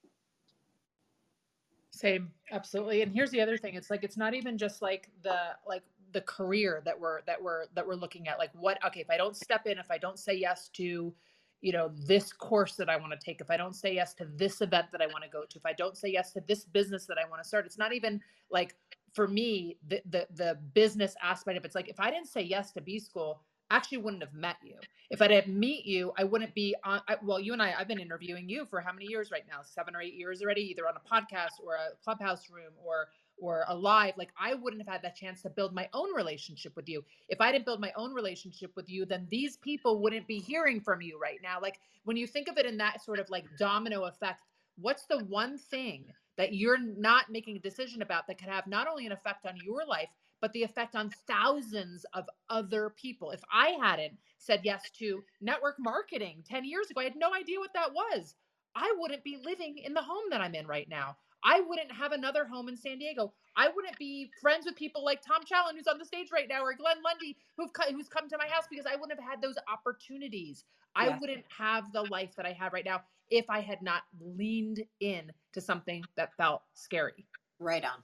[1.92, 3.02] Same, absolutely.
[3.02, 6.22] And here's the other thing: it's like it's not even just like the like the
[6.22, 8.38] career that we're that we're that we're looking at.
[8.38, 8.78] Like, what?
[8.86, 11.14] Okay, if I don't step in, if I don't say yes to,
[11.62, 14.26] you know, this course that I want to take, if I don't say yes to
[14.26, 16.66] this event that I want to go to, if I don't say yes to this
[16.66, 18.76] business that I want to start, it's not even like
[19.14, 22.72] for me the the the business aspect of it's like if I didn't say yes
[22.74, 24.76] to B school, actually wouldn't have met you.
[25.10, 27.02] If I didn't meet you, I wouldn't be on.
[27.08, 29.60] I, well, you and I, I've been interviewing you for how many years right now?
[29.64, 33.08] Seven or eight years already, either on a podcast or a clubhouse room or
[33.40, 34.16] or a live.
[34.18, 37.04] Like I wouldn't have had that chance to build my own relationship with you.
[37.30, 40.82] If I didn't build my own relationship with you, then these people wouldn't be hearing
[40.82, 41.60] from you right now.
[41.62, 44.42] Like when you think of it in that sort of like domino effect,
[44.78, 46.06] what's the one thing
[46.38, 49.58] that you're not making a decision about that could have not only an effect on
[49.64, 50.10] your life
[50.42, 53.32] but the effect on thousands of other people.
[53.32, 57.60] If I hadn't said yes to network marketing 10 years ago, I had no idea
[57.60, 58.36] what that was.
[58.76, 61.18] I wouldn't be living in the home that I'm in right now.
[61.44, 63.34] I wouldn't have another home in San Diego.
[63.56, 66.64] I wouldn't be friends with people like Tom Challen, who's on the stage right now,
[66.64, 69.56] or Glenn Lundy, who've who's come to my house because I wouldn't have had those
[69.72, 70.66] opportunities.
[70.96, 74.84] I wouldn't have the life that I have right now if I had not leaned
[75.00, 77.26] in to something that felt scary.
[77.60, 78.02] Right on.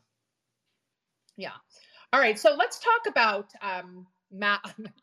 [1.36, 1.58] Yeah.
[2.14, 4.62] All right, so let's talk about um, Matt.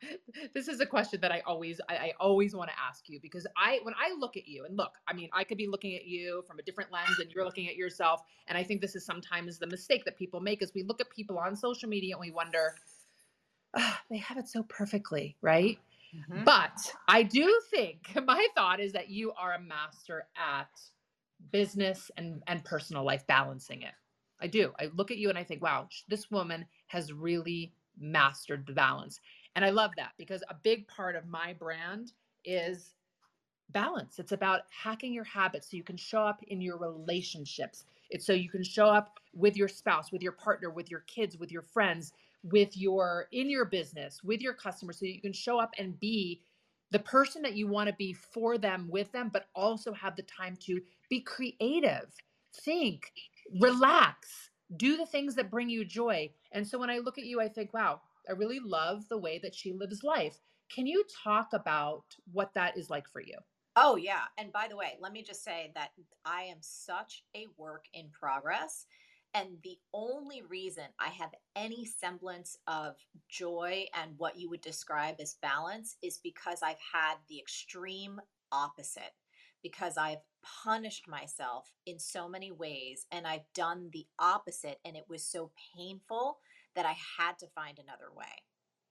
[0.54, 3.48] this is a question that I always, I, I always want to ask you because
[3.56, 6.04] I, when I look at you, and look, I mean, I could be looking at
[6.04, 9.04] you from a different lens, and you're looking at yourself, and I think this is
[9.04, 12.20] sometimes the mistake that people make is we look at people on social media and
[12.20, 12.76] we wonder,
[13.76, 15.80] oh, they have it so perfectly, right?
[16.14, 16.44] Mm-hmm.
[16.44, 20.68] But I do think my thought is that you are a master at
[21.50, 23.94] business and and personal life balancing it.
[24.40, 24.72] I do.
[24.80, 29.20] I look at you and I think, wow, this woman has really mastered the balance.
[29.56, 32.12] And I love that because a big part of my brand
[32.44, 32.94] is
[33.70, 34.18] balance.
[34.18, 37.84] It's about hacking your habits so you can show up in your relationships.
[38.10, 41.36] It's so you can show up with your spouse, with your partner, with your kids,
[41.36, 45.58] with your friends, with your in your business, with your customers so you can show
[45.60, 46.40] up and be
[46.90, 50.22] the person that you want to be for them with them but also have the
[50.22, 52.10] time to be creative,
[52.64, 53.12] think,
[53.58, 56.30] relax, do the things that bring you joy.
[56.52, 59.40] And so when I look at you, I think, wow, I really love the way
[59.42, 60.38] that she lives life.
[60.72, 63.36] Can you talk about what that is like for you?
[63.76, 64.22] Oh, yeah.
[64.38, 65.90] And by the way, let me just say that
[66.24, 68.86] I am such a work in progress.
[69.34, 72.96] And the only reason I have any semblance of
[73.28, 79.12] joy and what you would describe as balance is because I've had the extreme opposite
[79.62, 85.04] because I've punished myself in so many ways and I've done the opposite and it
[85.08, 86.38] was so painful
[86.74, 88.44] that I had to find another way.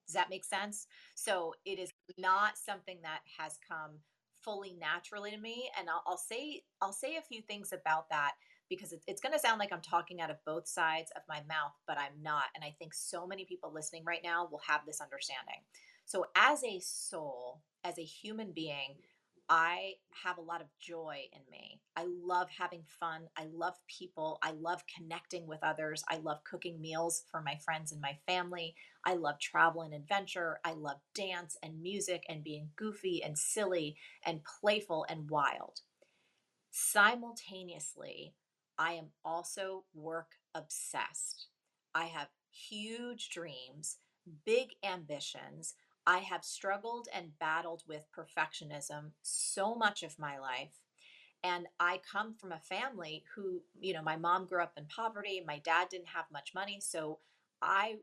[0.05, 0.87] Does that make sense?
[1.15, 3.99] So it is not something that has come
[4.43, 8.31] fully naturally to me and I'll, I'll say I'll say a few things about that
[8.69, 11.41] because it's, it's going to sound like I'm talking out of both sides of my
[11.47, 12.45] mouth, but I'm not.
[12.55, 15.61] And I think so many people listening right now will have this understanding.
[16.05, 18.95] So, as a soul, as a human being,
[19.49, 21.81] I have a lot of joy in me.
[21.95, 23.29] I love having fun.
[23.35, 24.37] I love people.
[24.43, 26.03] I love connecting with others.
[26.07, 28.75] I love cooking meals for my friends and my family.
[29.03, 30.59] I love travel and adventure.
[30.63, 35.81] I love dance and music and being goofy and silly and playful and wild.
[36.69, 38.35] Simultaneously,
[38.77, 41.47] I am also work obsessed.
[41.95, 43.97] I have huge dreams,
[44.45, 45.73] big ambitions.
[46.09, 50.81] I have struggled and battled with perfectionism so much of my life.
[51.43, 55.43] And I come from a family who, you know, my mom grew up in poverty,
[55.45, 56.79] my dad didn't have much money.
[56.81, 57.19] So
[57.61, 57.97] I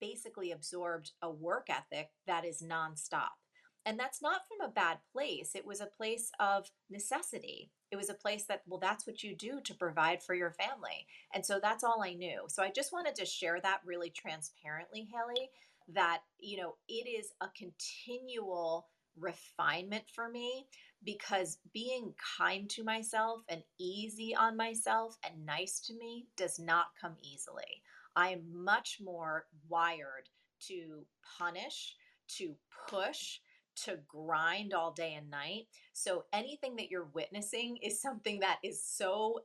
[0.00, 3.38] basically absorbed a work ethic that is nonstop.
[3.86, 5.54] And that's not from a bad place.
[5.54, 7.70] It was a place of necessity.
[7.92, 11.06] It was a place that, well, that's what you do to provide for your family.
[11.32, 12.46] And so that's all I knew.
[12.48, 15.50] So I just wanted to share that really transparently, Haley,
[15.88, 20.66] that, you know, it is a continual refinement for me
[21.04, 26.86] because being kind to myself and easy on myself and nice to me does not
[27.00, 27.82] come easily.
[28.16, 30.28] I am much more wired
[30.68, 31.04] to
[31.38, 31.96] punish,
[32.36, 32.54] to
[32.88, 33.38] push,
[33.76, 35.66] to grind all day and night.
[35.92, 39.40] So anything that you're witnessing is something that is so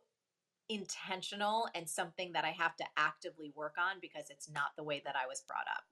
[0.70, 5.02] intentional and something that I have to actively work on because it's not the way
[5.04, 5.84] that I was brought up.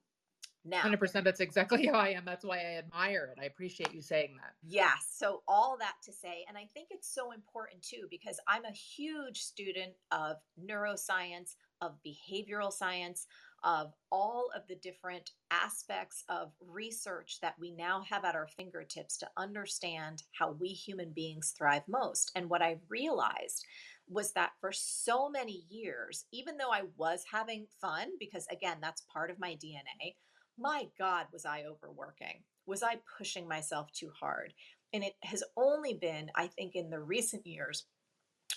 [0.67, 2.23] Now, 100% that's exactly how I am.
[2.25, 3.41] That's why I admire it.
[3.41, 4.53] I appreciate you saying that.
[4.63, 5.07] Yes.
[5.15, 8.71] So, all that to say, and I think it's so important too, because I'm a
[8.71, 13.27] huge student of neuroscience, of behavioral science,
[13.63, 19.17] of all of the different aspects of research that we now have at our fingertips
[19.17, 22.31] to understand how we human beings thrive most.
[22.35, 23.65] And what I realized
[24.09, 29.05] was that for so many years, even though I was having fun, because again, that's
[29.11, 30.15] part of my DNA,
[30.57, 32.43] my God, was I overworking?
[32.65, 34.53] Was I pushing myself too hard?
[34.93, 37.85] And it has only been, I think, in the recent years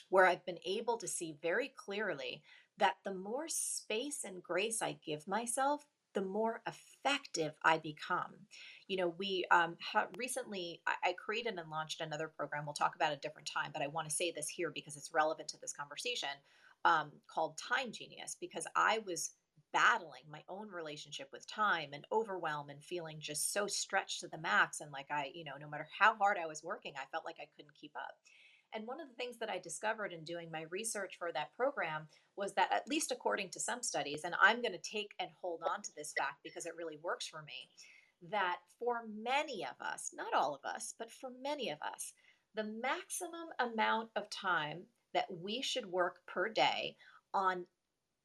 [0.08, 2.42] where I've been able to see very clearly
[2.78, 5.84] that the more space and grace I give myself,
[6.14, 8.34] the more effective I become.
[8.88, 9.76] You know, we um,
[10.16, 12.64] recently, I-, I created and launched another program.
[12.64, 15.14] We'll talk about a different time, but I want to say this here because it's
[15.14, 16.30] relevant to this conversation
[16.84, 19.32] um, called Time Genius, because I was
[19.72, 24.38] battling my own relationship with time and overwhelm and feeling just so stretched to the
[24.38, 24.80] max.
[24.80, 27.36] And like I, you know, no matter how hard I was working, I felt like
[27.40, 28.14] I couldn't keep up.
[28.72, 32.06] And one of the things that I discovered in doing my research for that program
[32.36, 35.60] was that, at least according to some studies, and I'm going to take and hold
[35.68, 37.68] on to this fact because it really works for me,
[38.30, 42.12] that for many of us, not all of us, but for many of us,
[42.54, 44.82] the maximum amount of time
[45.14, 46.96] that we should work per day
[47.34, 47.66] on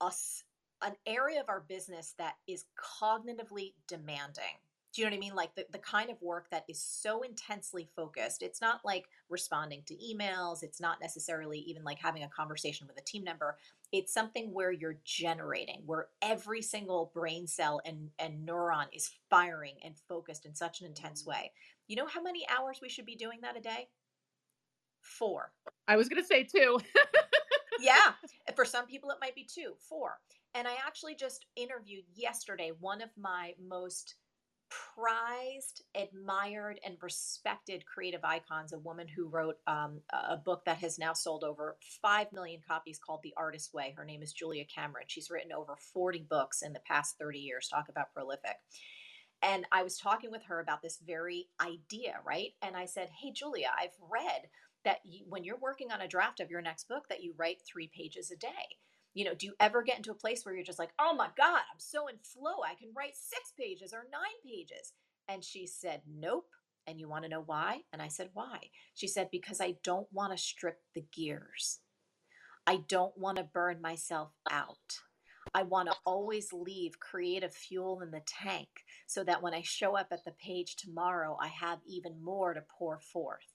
[0.02, 0.44] us
[0.82, 2.66] an area of our business that is
[3.02, 4.60] cognitively demanding
[4.96, 5.36] do you know what I mean?
[5.36, 8.42] Like the, the kind of work that is so intensely focused.
[8.42, 10.64] It's not like responding to emails.
[10.64, 13.58] It's not necessarily even like having a conversation with a team member.
[13.92, 19.74] It's something where you're generating, where every single brain cell and, and neuron is firing
[19.84, 21.28] and focused in such an intense mm.
[21.28, 21.52] way.
[21.90, 23.90] You know how many hours we should be doing that a day?
[25.02, 25.52] Four.
[25.90, 26.80] I was going to say two.
[27.82, 28.14] yeah.
[28.56, 30.20] For some people, it might be two, four.
[30.56, 34.16] And I actually just interviewed yesterday one of my most
[34.70, 40.98] prized, admired, and respected creative icons, a woman who wrote um, a book that has
[40.98, 43.94] now sold over 5 million copies called The Artist Way.
[43.98, 45.06] Her name is Julia Cameron.
[45.08, 47.68] She's written over 40 books in the past 30 years.
[47.68, 48.56] Talk about prolific.
[49.42, 52.54] And I was talking with her about this very idea, right?
[52.62, 54.48] And I said, Hey, Julia, I've read
[54.86, 57.58] that you, when you're working on a draft of your next book, that you write
[57.68, 58.78] three pages a day
[59.16, 61.30] you know, do you ever get into a place where you're just like, oh my
[61.38, 62.62] God, I'm so in flow.
[62.64, 64.92] I can write six pages or nine pages.
[65.28, 66.50] And she said, nope.
[66.86, 67.80] And you want to know why?
[67.94, 68.60] And I said, why?
[68.94, 71.80] She said, because I don't want to strip the gears.
[72.68, 75.00] I don't want to burn myself out.
[75.54, 78.68] I want to always leave creative fuel in the tank
[79.08, 82.64] so that when I show up at the page tomorrow, I have even more to
[82.78, 83.54] pour forth.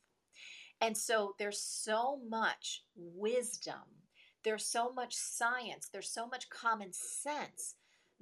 [0.81, 3.75] And so there's so much wisdom
[4.45, 7.75] there's so much science, there's so much common sense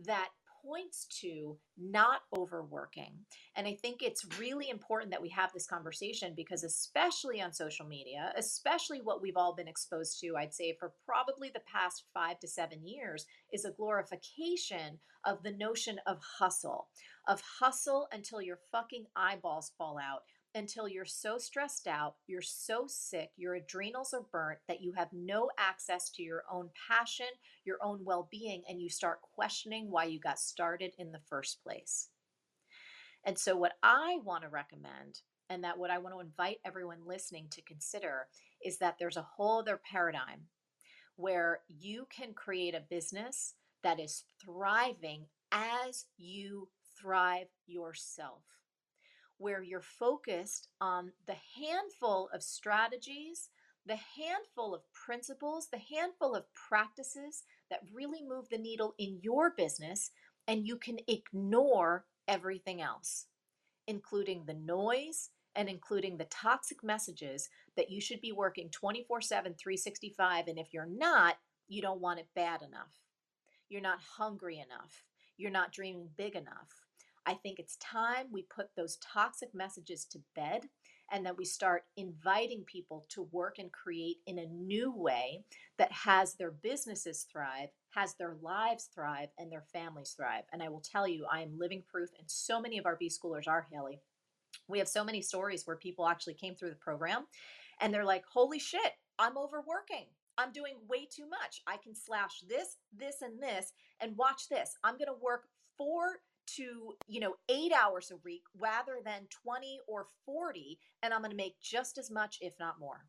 [0.05, 0.29] that
[0.63, 3.13] points to not overworking.
[3.57, 7.87] And I think it's really important that we have this conversation because, especially on social
[7.87, 12.39] media, especially what we've all been exposed to, I'd say for probably the past five
[12.41, 16.89] to seven years, is a glorification of the notion of hustle,
[17.27, 20.23] of hustle until your fucking eyeballs fall out,
[20.55, 25.13] until you're so stressed out, you're so sick, your adrenals are burnt that you have
[25.13, 27.27] no access to your own passion,
[27.65, 31.63] your own well being, and you start questioning why you got started in the first
[31.63, 32.09] place.
[33.25, 35.21] And so, what I want to recommend,
[35.51, 38.29] and that what I want to invite everyone listening to consider,
[38.65, 40.43] is that there's a whole other paradigm
[41.17, 46.69] where you can create a business that is thriving as you
[47.01, 48.43] thrive yourself
[49.39, 53.49] where you're focused on the handful of strategies,
[53.87, 59.51] the handful of principles, the handful of practices that really move the needle in your
[59.57, 60.11] business,
[60.47, 63.27] and you can ignore everything else,
[63.87, 69.55] including the noise and including the toxic messages that you should be working 24 7,
[69.55, 70.49] 365.
[70.49, 71.37] And if you're not,
[71.69, 73.01] you don't want it bad enough.
[73.69, 75.05] You're not hungry enough.
[75.37, 76.88] You're not dreaming big enough
[77.29, 80.63] I think it's time we put those toxic messages to bed
[81.13, 85.45] and that we start inviting people to work and create in a new way
[85.77, 90.45] that has their businesses thrive, has their lives thrive, and their families thrive.
[90.55, 93.11] And I will tell you, I am living proof, and so many of our B
[93.11, 94.01] schoolers are, Haley.
[94.67, 97.27] We have so many stories where people actually came through the program
[97.83, 100.07] and they're like, holy shit, I'm overworking.
[100.39, 101.61] I'm doing way too much.
[101.67, 104.77] I can slash this, this, and this, and watch this.
[104.83, 106.21] I'm going to work four
[106.57, 111.31] to you know eight hours a week rather than 20 or 40 and i'm going
[111.31, 113.07] to make just as much if not more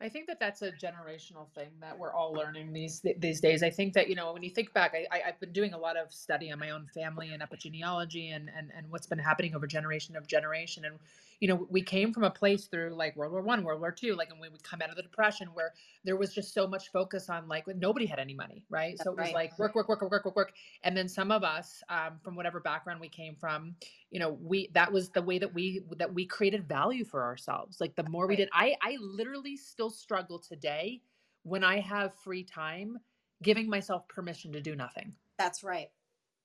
[0.00, 3.62] i think that that's a generational thing that we're all learning these these days.
[3.62, 5.78] I think that you know when you think back, I, I, have been doing a
[5.78, 9.54] lot of study on my own family and epigenealogy and and and what's been happening
[9.54, 10.84] over generation of generation.
[10.84, 10.98] And
[11.40, 14.14] you know we came from a place through like World War One, World War Two,
[14.14, 15.72] like and when we would come out of the Depression, where
[16.04, 18.94] there was just so much focus on like nobody had any money, right?
[18.96, 19.34] That's so it was right.
[19.34, 20.52] like work, work, work, work, work, work, work.
[20.82, 23.74] And then some of us, um, from whatever background we came from,
[24.10, 27.80] you know, we that was the way that we that we created value for ourselves.
[27.80, 31.02] Like the more we did, I I literally still struggle today
[31.42, 32.98] when I have free time
[33.42, 35.12] giving myself permission to do nothing.
[35.38, 35.90] That's right.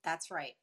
[0.03, 0.53] That's right.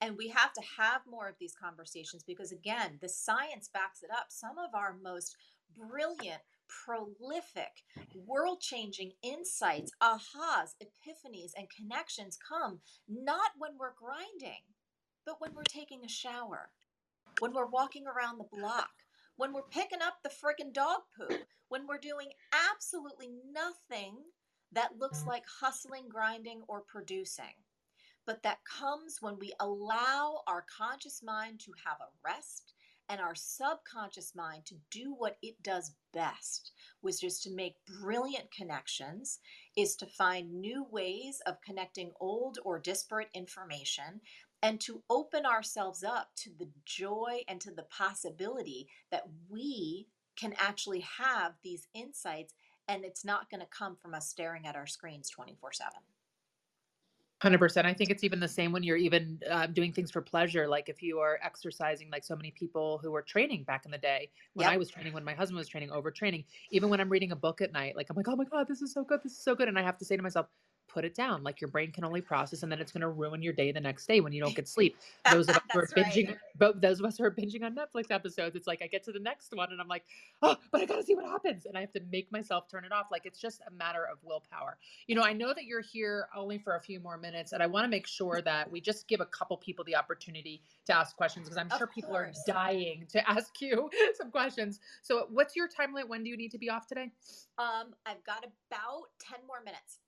[0.00, 4.10] And we have to have more of these conversations because, again, the science backs it
[4.10, 4.26] up.
[4.28, 5.36] Some of our most
[5.76, 7.84] brilliant, prolific,
[8.26, 14.62] world changing insights, ahas, epiphanies, and connections come not when we're grinding,
[15.24, 16.70] but when we're taking a shower,
[17.38, 18.90] when we're walking around the block,
[19.36, 22.28] when we're picking up the friggin' dog poop, when we're doing
[22.72, 24.16] absolutely nothing
[24.72, 27.54] that looks like hustling, grinding, or producing.
[28.26, 32.74] But that comes when we allow our conscious mind to have a rest
[33.08, 38.50] and our subconscious mind to do what it does best, which is to make brilliant
[38.56, 39.40] connections,
[39.76, 44.20] is to find new ways of connecting old or disparate information,
[44.62, 50.06] and to open ourselves up to the joy and to the possibility that we
[50.36, 52.54] can actually have these insights
[52.88, 55.92] and it's not going to come from us staring at our screens 24 7
[57.42, 60.68] 100% i think it's even the same when you're even uh, doing things for pleasure
[60.68, 63.98] like if you are exercising like so many people who were training back in the
[63.98, 64.30] day.
[64.54, 64.74] When yep.
[64.74, 67.60] i was training when my husband was training overtraining even when i'm reading a book
[67.60, 69.54] at night like i'm like oh my god this is so good this is so
[69.54, 70.46] good and i have to say to myself
[70.92, 71.42] put it down.
[71.42, 73.80] Like your brain can only process, and then it's going to ruin your day the
[73.80, 74.96] next day when you don't get sleep.
[75.30, 76.36] Those of us who are binging, right.
[76.58, 79.12] but those of us who are binging on Netflix episodes, it's like I get to
[79.12, 80.04] the next one and I'm like,
[80.42, 82.84] oh, but I got to see what happens, and I have to make myself turn
[82.84, 83.06] it off.
[83.10, 84.76] Like it's just a matter of willpower.
[85.06, 87.66] You know, I know that you're here only for a few more minutes, and I
[87.66, 91.16] want to make sure that we just give a couple people the opportunity to ask
[91.16, 92.42] questions because I'm sure people course.
[92.48, 94.80] are dying to ask you some questions.
[95.02, 96.08] So, what's your time limit?
[96.08, 97.10] When do you need to be off today?
[97.58, 100.01] Um, I've got about ten more minutes.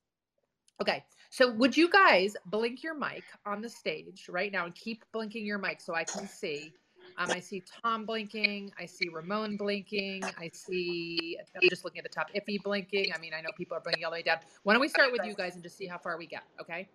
[0.80, 5.04] Okay, so would you guys blink your mic on the stage right now and keep
[5.12, 6.72] blinking your mic so I can see?
[7.16, 8.72] Um, I see Tom blinking.
[8.78, 10.24] I see Ramon blinking.
[10.24, 13.12] I see, I'm just looking at the top, Iffy blinking.
[13.14, 14.38] I mean, I know people are blinking all the way down.
[14.64, 16.88] Why don't we start with you guys and just see how far we get, okay?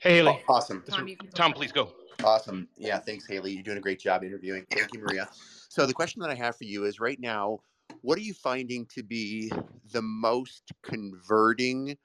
[0.00, 0.42] Hey, Haley.
[0.48, 0.82] Oh, awesome.
[0.88, 1.92] Tom, Tom please go.
[2.24, 2.68] Awesome.
[2.76, 3.52] Yeah, thanks, Haley.
[3.52, 4.66] You're doing a great job interviewing.
[4.72, 5.28] Thank you, Maria.
[5.68, 7.60] So, the question that I have for you is right now,
[8.00, 9.52] what are you finding to be
[9.92, 11.96] the most converting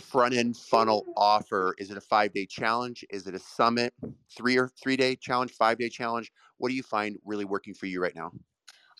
[0.00, 1.74] front end funnel offer?
[1.78, 3.04] Is it a five day challenge?
[3.10, 3.94] Is it a summit?
[4.36, 5.52] Three or three day challenge?
[5.52, 6.32] Five day challenge?
[6.58, 8.32] What do you find really working for you right now?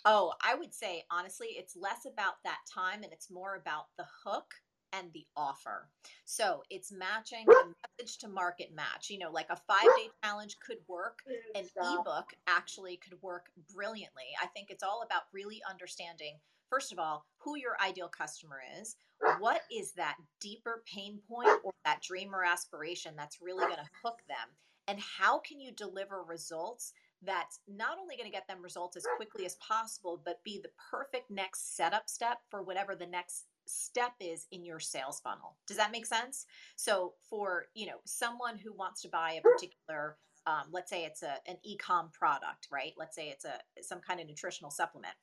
[0.04, 4.04] Oh, I would say honestly, it's less about that time and it's more about the
[4.24, 4.54] hook
[4.92, 5.88] and the offer.
[6.24, 9.10] So it's matching the message to market match.
[9.10, 11.20] You know, like a five day challenge could work,
[11.54, 14.24] an ebook actually could work brilliantly.
[14.42, 16.34] I think it's all about really understanding
[16.70, 18.96] first of all, who your ideal customer is,
[19.38, 23.90] what is that deeper pain point or that dream or aspiration that's really going to
[24.02, 24.48] hook them,
[24.88, 26.92] and how can you deliver results
[27.22, 30.70] that's not only going to get them results as quickly as possible, but be the
[30.90, 35.56] perfect next setup step for whatever the next step is in your sales funnel.
[35.66, 36.44] Does that make sense?
[36.76, 41.22] So for, you know, someone who wants to buy a particular um, let's say it's
[41.22, 42.92] a, an e-com product, right?
[42.98, 45.14] Let's say it's a some kind of nutritional supplement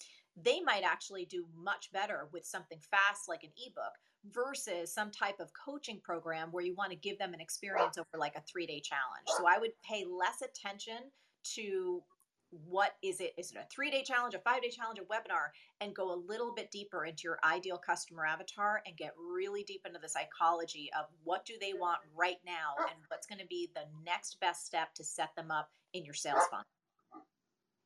[0.41, 3.93] they might actually do much better with something fast like an ebook
[4.31, 8.07] versus some type of coaching program where you want to give them an experience over
[8.17, 9.27] like a three day challenge.
[9.37, 11.11] So I would pay less attention
[11.55, 12.03] to
[12.51, 13.33] what is it?
[13.37, 16.19] Is it a three day challenge, a five day challenge, a webinar, and go a
[16.27, 20.89] little bit deeper into your ideal customer avatar and get really deep into the psychology
[20.97, 24.65] of what do they want right now and what's going to be the next best
[24.65, 26.65] step to set them up in your sales funnel.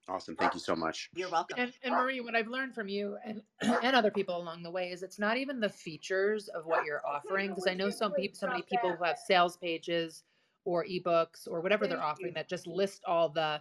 [0.08, 0.36] Awesome.
[0.36, 1.10] Thank you so much.
[1.16, 1.58] You're welcome.
[1.60, 4.92] And, and Marie, what I've learned from you and, and other people along the way
[4.92, 7.50] is it's not even the features of what you're offering.
[7.50, 10.24] Because I know some people, so many people who have sales pages
[10.64, 13.60] or ebooks or whatever they're offering that just list all the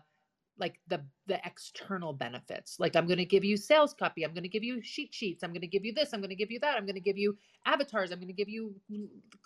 [0.58, 2.76] like the the external benefits.
[2.78, 5.42] Like i'm going to give you sales copy i'm going to give you sheet sheets
[5.42, 7.00] i'm going to give you this i'm going to give you that i'm going to
[7.00, 7.36] give you
[7.66, 8.74] avatars i'm going to give you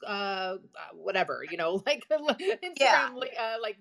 [0.06, 0.56] uh, uh
[0.92, 3.08] whatever you know like instagram yeah.
[3.38, 3.76] uh, like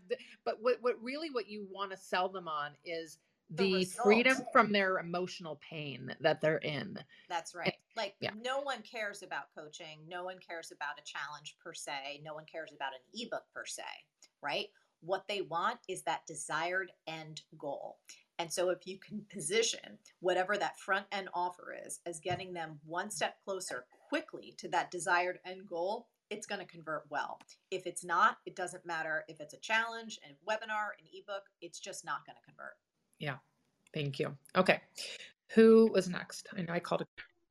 [0.45, 3.17] but what, what really what you want to sell them on is
[3.51, 6.99] the, the freedom from their emotional pain that they're in.
[7.29, 7.75] That's right.
[7.95, 8.31] Like yeah.
[8.43, 12.45] no one cares about coaching no one cares about a challenge per se no one
[12.45, 13.83] cares about an ebook per se
[14.41, 14.67] right
[15.01, 17.97] what they want is that desired end goal.
[18.39, 22.79] And so, if you can position whatever that front end offer is as getting them
[22.85, 27.39] one step closer quickly to that desired end goal, it's going to convert well.
[27.71, 31.79] If it's not, it doesn't matter if it's a challenge, a webinar, an ebook, it's
[31.79, 32.75] just not going to convert.
[33.19, 33.37] Yeah.
[33.93, 34.35] Thank you.
[34.55, 34.81] Okay.
[35.53, 36.49] Who was next?
[36.55, 37.07] I know I called it.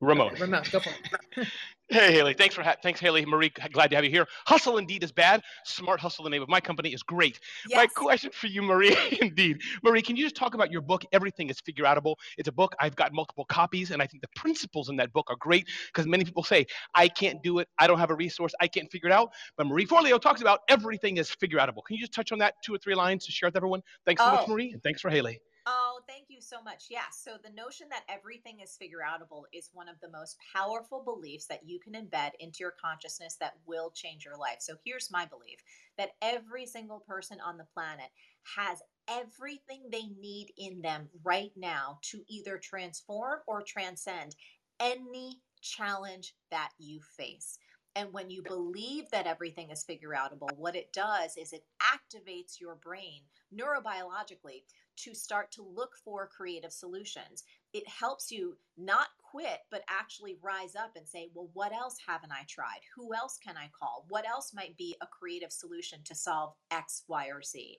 [0.06, 0.34] Ramon.
[0.40, 0.90] Ramon, go for
[1.36, 1.48] it.
[1.88, 3.48] Hey Haley, thanks for ha- thanks Haley, Marie.
[3.72, 4.26] Glad to have you here.
[4.46, 5.40] Hustle indeed is bad.
[5.64, 7.38] Smart hustle, the name of my company, is great.
[7.68, 7.76] Yes.
[7.76, 11.04] My question for you, Marie, indeed, Marie, can you just talk about your book?
[11.12, 12.16] Everything is figureoutable.
[12.38, 15.26] It's a book I've got multiple copies, and I think the principles in that book
[15.30, 18.52] are great because many people say I can't do it, I don't have a resource,
[18.60, 19.30] I can't figure it out.
[19.56, 21.84] But Marie Forleo talks about everything is figureoutable.
[21.86, 23.80] Can you just touch on that two or three lines to share with everyone?
[24.04, 24.50] Thanks so much, Oh.
[24.52, 25.40] Marie, and thanks for Haley.
[25.68, 26.84] Oh, thank you so much.
[26.90, 27.20] Yes.
[27.24, 31.66] So the notion that everything is figureoutable is one of the most powerful beliefs that
[31.66, 34.58] you can embed into your consciousness that will change your life.
[34.60, 35.58] So here's my belief
[35.98, 38.10] that every single person on the planet
[38.56, 44.36] has everything they need in them right now to either transform or transcend
[44.78, 47.58] any challenge that you face.
[47.96, 52.76] And when you believe that everything is figureoutable, what it does is it activates your
[52.76, 53.22] brain
[53.58, 54.62] neurobiologically
[54.96, 57.44] to start to look for creative solutions.
[57.72, 62.32] It helps you not quit, but actually rise up and say, well, what else haven't
[62.32, 62.80] I tried?
[62.94, 64.06] Who else can I call?
[64.08, 67.78] What else might be a creative solution to solve X, Y, or Z?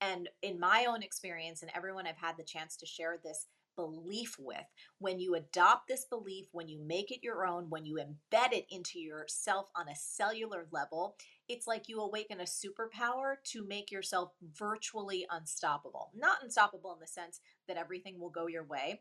[0.00, 4.36] And in my own experience, and everyone I've had the chance to share this belief
[4.38, 4.64] with,
[4.98, 8.66] when you adopt this belief, when you make it your own, when you embed it
[8.70, 11.16] into yourself on a cellular level,
[11.48, 16.10] it's like you awaken a superpower to make yourself virtually unstoppable.
[16.14, 19.00] Not unstoppable in the sense that everything will go your way,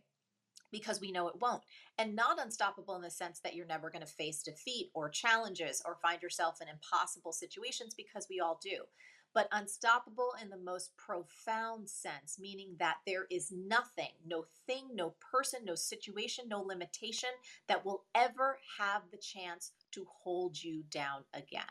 [0.72, 1.64] because we know it won't.
[1.98, 5.82] And not unstoppable in the sense that you're never going to face defeat or challenges
[5.86, 8.84] or find yourself in impossible situations, because we all do.
[9.34, 15.14] But unstoppable in the most profound sense, meaning that there is nothing, no thing, no
[15.32, 17.30] person, no situation, no limitation
[17.68, 21.64] that will ever have the chance to hold you down again.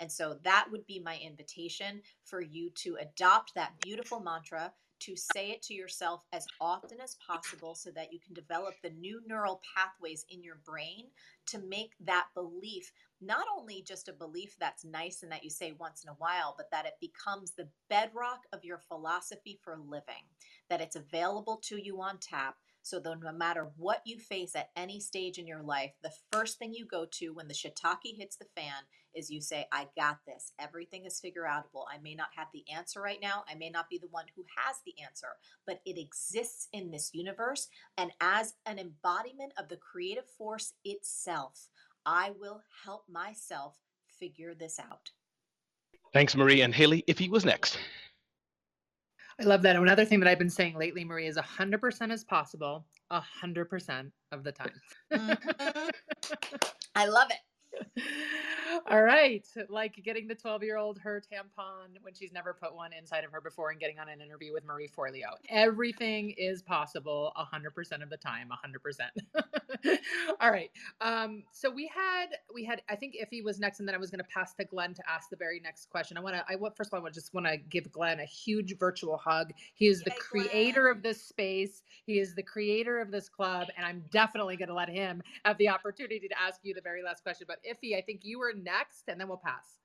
[0.00, 5.16] And so that would be my invitation for you to adopt that beautiful mantra, to
[5.16, 9.20] say it to yourself as often as possible so that you can develop the new
[9.26, 11.06] neural pathways in your brain
[11.46, 15.72] to make that belief not only just a belief that's nice and that you say
[15.72, 20.24] once in a while, but that it becomes the bedrock of your philosophy for living,
[20.70, 22.56] that it's available to you on tap.
[22.88, 26.58] So that no matter what you face at any stage in your life, the first
[26.58, 28.82] thing you go to when the shiitake hits the fan
[29.14, 30.52] is you say, I got this.
[30.58, 31.84] Everything is figureoutable.
[31.92, 33.44] I may not have the answer right now.
[33.46, 35.28] I may not be the one who has the answer,
[35.66, 37.68] but it exists in this universe.
[37.98, 41.68] And as an embodiment of the creative force itself,
[42.06, 43.76] I will help myself
[44.18, 45.10] figure this out.
[46.14, 46.62] Thanks, Marie.
[46.62, 47.78] And Haley, Iffy was next.
[49.40, 49.76] I love that.
[49.76, 54.52] Another thing that I've been saying lately, Marie, is 100% is possible 100% of the
[54.52, 54.72] time.
[55.12, 55.90] Mhm.
[56.94, 57.38] I love it.
[58.90, 59.46] All right.
[59.68, 63.32] Like getting the 12 year old her tampon when she's never put one inside of
[63.32, 65.36] her before and getting on an interview with Marie Forleo.
[65.48, 68.50] Everything is possible 100% of the time,
[69.36, 69.98] 100%.
[70.40, 70.70] All right.
[71.00, 74.10] Um, so we had, we had, I think Iffy was next, and then I was
[74.10, 76.16] going to pass to Glenn to ask the very next question.
[76.16, 78.24] I want to, I want, first of all, I just want to give Glenn a
[78.24, 79.52] huge virtual hug.
[79.74, 80.96] He is the creator Glenn.
[80.96, 84.74] of this space, he is the creator of this club, and I'm definitely going to
[84.74, 87.46] let him have the opportunity to ask you the very last question.
[87.48, 89.78] But Iffy, I think you were next, and then we'll pass.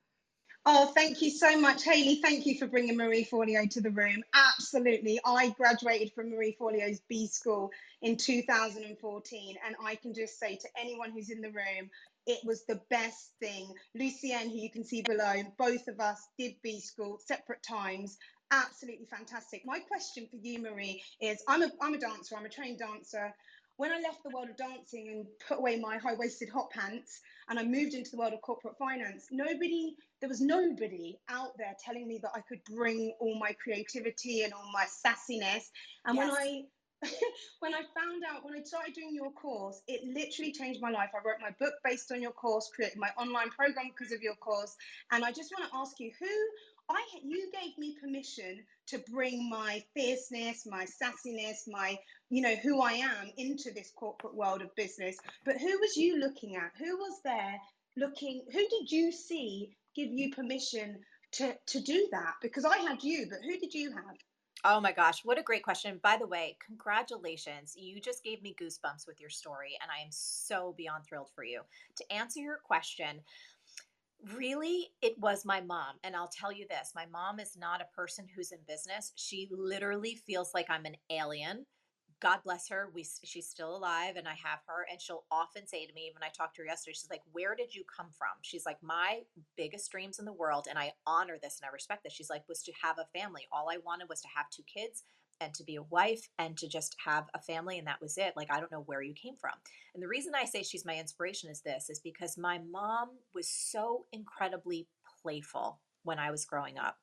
[0.66, 2.22] Oh, thank you so much, Haley.
[2.22, 4.24] Thank you for bringing Marie Forleo to the room.
[4.34, 5.20] Absolutely.
[5.22, 7.70] I graduated from Marie Forleo's B School
[8.00, 11.90] in 2014, and I can just say to anyone who's in the room,
[12.26, 13.74] it was the best thing.
[13.94, 18.16] Lucienne, who you can see below, both of us did B School separate times.
[18.50, 19.62] Absolutely fantastic.
[19.66, 23.34] My question for you, Marie, is I'm a, I'm a dancer, I'm a trained dancer.
[23.76, 27.20] When I left the world of dancing and put away my high waisted hot pants
[27.48, 31.74] and I moved into the world of corporate finance, nobody, there was nobody out there
[31.84, 35.70] telling me that I could bring all my creativity and all my sassiness.
[36.04, 36.62] And when I
[37.60, 41.10] when I found out, when I started doing your course, it literally changed my life.
[41.14, 44.36] I wrote my book based on your course, created my online program because of your
[44.36, 44.74] course.
[45.12, 46.26] And I just want to ask you who
[46.88, 51.98] I you gave me permission to bring my fierceness, my sassiness, my
[52.30, 55.16] you know who I am into this corporate world of business.
[55.44, 56.72] But who was you looking at?
[56.78, 57.58] Who was there
[57.96, 58.44] looking?
[58.52, 60.98] Who did you see give you permission
[61.32, 62.34] to to do that?
[62.42, 64.16] Because I had you, but who did you have?
[64.66, 66.00] Oh my gosh, what a great question.
[66.02, 67.76] By the way, congratulations.
[67.76, 71.44] You just gave me goosebumps with your story, and I am so beyond thrilled for
[71.44, 71.60] you.
[71.96, 73.20] To answer your question,
[74.32, 75.96] Really, it was my mom.
[76.02, 79.12] And I'll tell you this my mom is not a person who's in business.
[79.16, 81.66] She literally feels like I'm an alien.
[82.20, 82.90] God bless her.
[82.94, 86.22] We she's still alive and I have her and she'll often say to me when
[86.22, 88.30] I talked to her yesterday she's like where did you come from?
[88.40, 89.22] She's like my
[89.56, 92.14] biggest dreams in the world and I honor this and I respect this.
[92.14, 93.42] She's like was to have a family.
[93.52, 95.02] All I wanted was to have two kids
[95.40, 98.34] and to be a wife and to just have a family and that was it
[98.36, 99.52] like i don't know where you came from.
[99.94, 103.48] And the reason i say she's my inspiration is this is because my mom was
[103.48, 104.86] so incredibly
[105.22, 106.96] playful when i was growing up.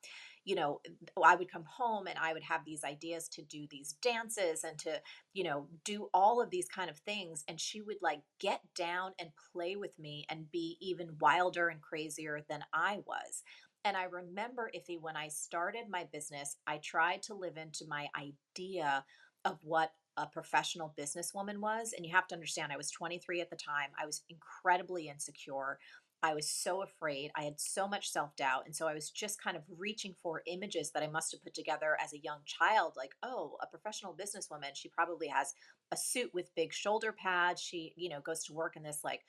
[0.44, 0.80] You know
[1.24, 4.76] i would come home and i would have these ideas to do these dances and
[4.80, 5.00] to
[5.32, 9.12] you know do all of these kind of things and she would like get down
[9.20, 13.44] and play with me and be even wilder and crazier than i was
[13.84, 18.08] and I remember, Iffy, when I started my business, I tried to live into my
[18.16, 19.04] idea
[19.44, 21.92] of what a professional businesswoman was.
[21.96, 23.90] And you have to understand, I was 23 at the time.
[24.00, 25.78] I was incredibly insecure.
[26.22, 27.32] I was so afraid.
[27.36, 28.62] I had so much self doubt.
[28.66, 31.54] And so I was just kind of reaching for images that I must have put
[31.54, 34.74] together as a young child like, oh, a professional businesswoman.
[34.74, 35.54] She probably has
[35.90, 37.60] a suit with big shoulder pads.
[37.60, 39.22] She, you know, goes to work in this like,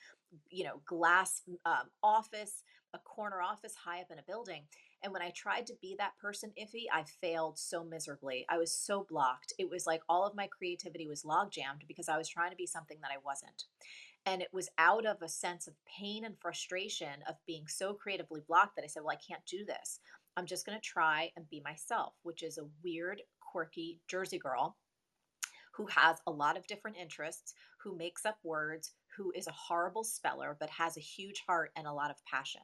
[0.51, 2.61] you know, glass um, office
[2.93, 4.63] a corner office high up in a building.
[5.03, 8.45] And when I tried to be that person, Iffy, I failed so miserably.
[8.49, 9.53] I was so blocked.
[9.57, 12.57] It was like all of my creativity was log jammed because I was trying to
[12.57, 13.65] be something that I wasn't.
[14.25, 18.41] And it was out of a sense of pain and frustration of being so creatively
[18.47, 19.99] blocked that I said, Well, I can't do this.
[20.37, 24.77] I'm just going to try and be myself, which is a weird, quirky Jersey girl
[25.73, 30.03] who has a lot of different interests, who makes up words, who is a horrible
[30.03, 32.61] speller, but has a huge heart and a lot of passion.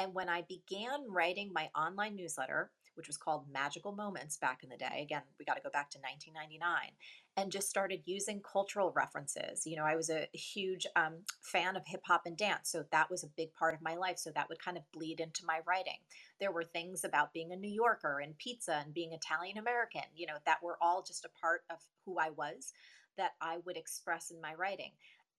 [0.00, 4.70] And when I began writing my online newsletter, which was called Magical Moments back in
[4.70, 6.92] the day, again, we got to go back to 1999,
[7.36, 9.66] and just started using cultural references.
[9.66, 13.10] You know, I was a huge um, fan of hip hop and dance, so that
[13.10, 14.16] was a big part of my life.
[14.18, 15.98] So that would kind of bleed into my writing.
[16.40, 20.26] There were things about being a New Yorker and pizza and being Italian American, you
[20.26, 21.76] know, that were all just a part of
[22.06, 22.72] who I was
[23.18, 24.92] that I would express in my writing.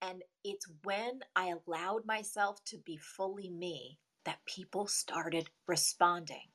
[0.04, 6.48] And it's when I allowed myself to be fully me that people started responding.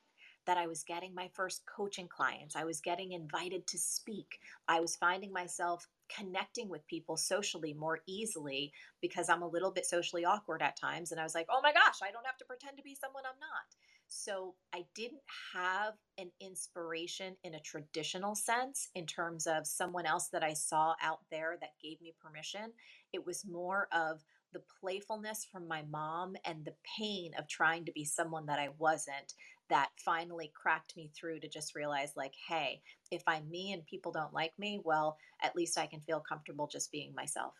[0.47, 2.55] That I was getting my first coaching clients.
[2.55, 4.39] I was getting invited to speak.
[4.69, 9.87] I was finding myself connecting with people socially more easily because I'm a little bit
[9.87, 11.11] socially awkward at times.
[11.11, 13.25] And I was like, oh my gosh, I don't have to pretend to be someone
[13.27, 13.75] I'm not.
[14.09, 20.29] So I didn't have an inspiration in a traditional sense in terms of someone else
[20.29, 22.73] that I saw out there that gave me permission.
[23.13, 24.23] It was more of
[24.57, 28.71] the playfulness from my mom and the pain of trying to be someone that I
[28.79, 29.35] wasn't
[29.71, 34.13] that finally cracked me through to just realize like hey if i'm me and people
[34.13, 37.55] don't like me well at least i can feel comfortable just being myself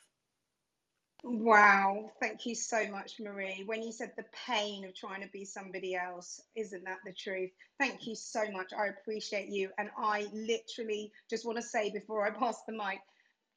[1.25, 3.65] Wow, thank you so much, Marie.
[3.67, 7.51] When you said the pain of trying to be somebody else, isn't that the truth?
[7.79, 8.73] Thank you so much.
[8.73, 9.71] I appreciate you.
[9.79, 13.01] And I literally just want to say before I pass the mic,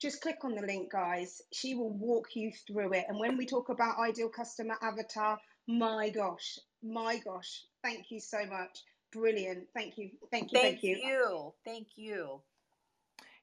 [0.01, 1.41] just click on the link, guys.
[1.53, 3.05] She will walk you through it.
[3.07, 5.37] And when we talk about ideal customer avatar,
[5.67, 8.79] my gosh, my gosh, thank you so much.
[9.11, 9.67] Brilliant.
[9.75, 10.11] Thank you.
[10.31, 10.59] Thank you.
[10.59, 10.97] thank, Thank you.
[11.03, 12.41] you thank you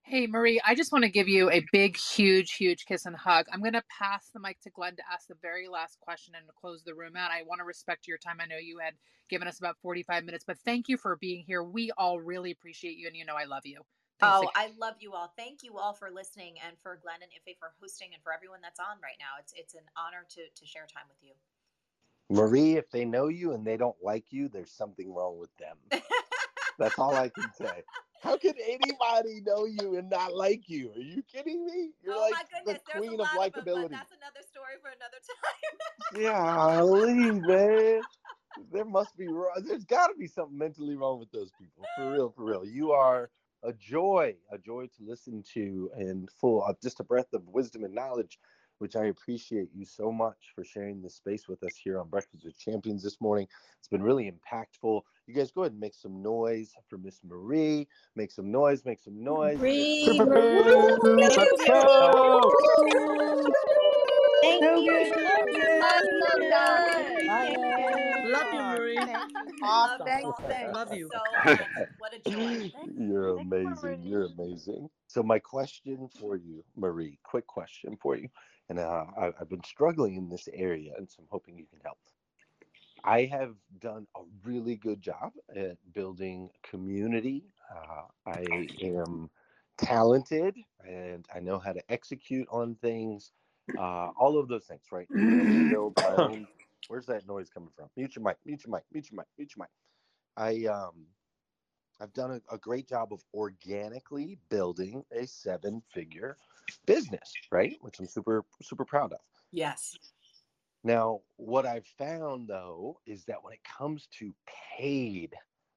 [0.09, 3.47] Hey, Marie, I just want to give you a big, huge, huge kiss and hug.
[3.53, 6.47] I'm going to pass the mic to Glenn to ask the very last question and
[6.47, 7.33] to close the room out.
[7.33, 8.37] I want to respect your time.
[8.41, 8.95] I know you had
[9.29, 11.61] given us about 45 minutes, but thank you for being here.
[11.65, 13.83] We all really appreciate you, and you know I love you.
[14.19, 14.53] Thanks oh again.
[14.57, 17.73] i love you all thank you all for listening and for glenn and ife for
[17.81, 20.87] hosting and for everyone that's on right now it's it's an honor to to share
[20.89, 21.33] time with you
[22.29, 25.77] Marie, if they know you and they don't like you, there's something wrong with them.
[26.79, 27.83] That's all I can say.
[28.23, 30.91] How can anybody know you and not like you?
[30.97, 31.91] Are you kidding me?
[32.03, 33.91] You're oh like my goodness, the there's queen of lot of them, but likability.
[33.91, 36.21] that's another story for another time.
[36.21, 38.01] Yeah, leave, man.
[38.73, 39.29] There must be.
[39.65, 41.85] There's got to be something mentally wrong with those people.
[41.97, 42.65] For real, for real.
[42.65, 43.31] You are
[43.63, 47.85] a joy, a joy to listen to, and full of just a breath of wisdom
[47.85, 48.39] and knowledge,
[48.79, 52.45] which I appreciate you so much for sharing this space with us here on Breakfast
[52.45, 53.49] with Champions this morning.
[53.79, 55.03] It's been really impactful.
[55.27, 57.89] You guys go ahead and make some noise for Miss Marie.
[58.17, 59.61] Make some noise, make some noise.
[59.61, 60.17] Marie,
[60.51, 60.99] Woo!
[61.19, 61.47] Thank Let's you.
[61.67, 62.51] go!
[64.43, 64.85] Thank So you.
[64.85, 65.15] good.
[65.15, 65.85] So good.
[68.25, 68.86] Love you, Marie.
[69.05, 69.69] Thank you.
[69.69, 70.07] Awesome.
[70.07, 70.41] Love you all.
[70.49, 71.11] Thanks Love you.
[71.13, 71.89] so much.
[71.99, 72.73] What a joy.
[72.99, 74.03] You're amazing.
[74.05, 74.89] You're amazing.
[75.09, 78.29] So, my question for you, Marie, quick question for you.
[78.69, 81.81] And uh, I, I've been struggling in this area, and so I'm hoping you can
[81.85, 81.99] help.
[83.05, 87.45] I have done a really good job at building community.
[87.71, 89.31] Uh, I am
[89.79, 93.33] talented and I know how to execute on things.
[93.77, 95.09] Uh, all of those things, right?
[95.69, 96.49] Build my own
[96.89, 97.89] Where's that noise coming from?
[97.97, 98.37] Mute your mic.
[98.45, 98.85] Mute your mic.
[98.93, 99.27] Mute your mic.
[99.39, 99.71] Mute your mic.
[100.37, 101.07] I um,
[102.01, 106.37] I've done a, a great job of organically building a seven-figure
[106.87, 107.77] business, right?
[107.81, 109.21] Which I'm super super proud of.
[109.53, 109.97] Yes.
[110.85, 114.35] Now, what I've found though is that when it comes to
[114.79, 115.35] paid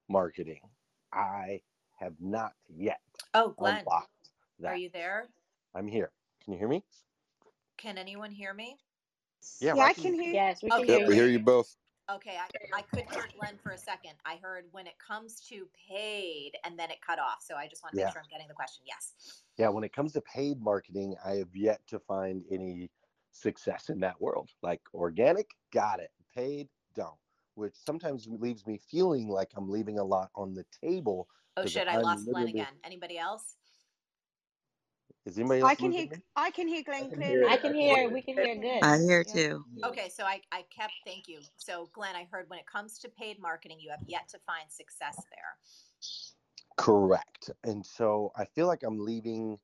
[0.09, 0.61] marketing,
[1.13, 1.61] I
[1.99, 2.99] have not yet
[3.33, 4.29] Oh, Glenn, unlocked
[4.59, 4.69] that.
[4.69, 5.29] are you there?
[5.75, 6.11] I'm here.
[6.43, 6.83] Can you hear me?
[7.77, 8.77] Can anyone hear me?
[9.59, 10.33] Yeah, Yeah, I I can- can hear.
[10.33, 10.87] Yes, we can Okay.
[10.87, 11.21] hear Yep, we you.
[11.21, 11.75] hear you both.
[12.09, 14.13] Okay, I, I couldn't hear Glenn for a second.
[14.25, 17.43] I heard when it comes to paid, and then it cut off.
[17.43, 18.83] So I just want to make sure I'm getting the question.
[18.87, 19.43] Yes.
[19.57, 22.89] Yeah, when it comes to paid marketing, I have yet to find any
[23.31, 24.49] success in that world.
[24.63, 26.09] Like organic, got it.
[26.35, 27.13] Paid, don't.
[27.53, 31.27] Which sometimes leaves me feeling like I'm leaving a lot on the table.
[31.57, 31.87] Oh shit!
[31.87, 32.73] if I I'm lost Glenn again.
[32.83, 33.57] Anybody else?
[35.25, 36.01] Is anybody else I can hear.
[36.01, 36.23] losing me?
[36.35, 37.45] I can hear Glenn clearly.
[37.47, 38.09] I can hear.
[38.09, 38.83] We can hear good.
[38.83, 39.33] I hear Yeah.
[39.33, 39.65] too.
[39.85, 40.93] Okay, so I, I kept.
[41.05, 41.39] Thank you.
[41.57, 44.71] So Glenn, I heard when it comes to paid marketing, you have yet to find
[44.71, 45.57] success there.
[46.77, 47.51] Correct.
[47.63, 49.59] And so I feel like I'm leaving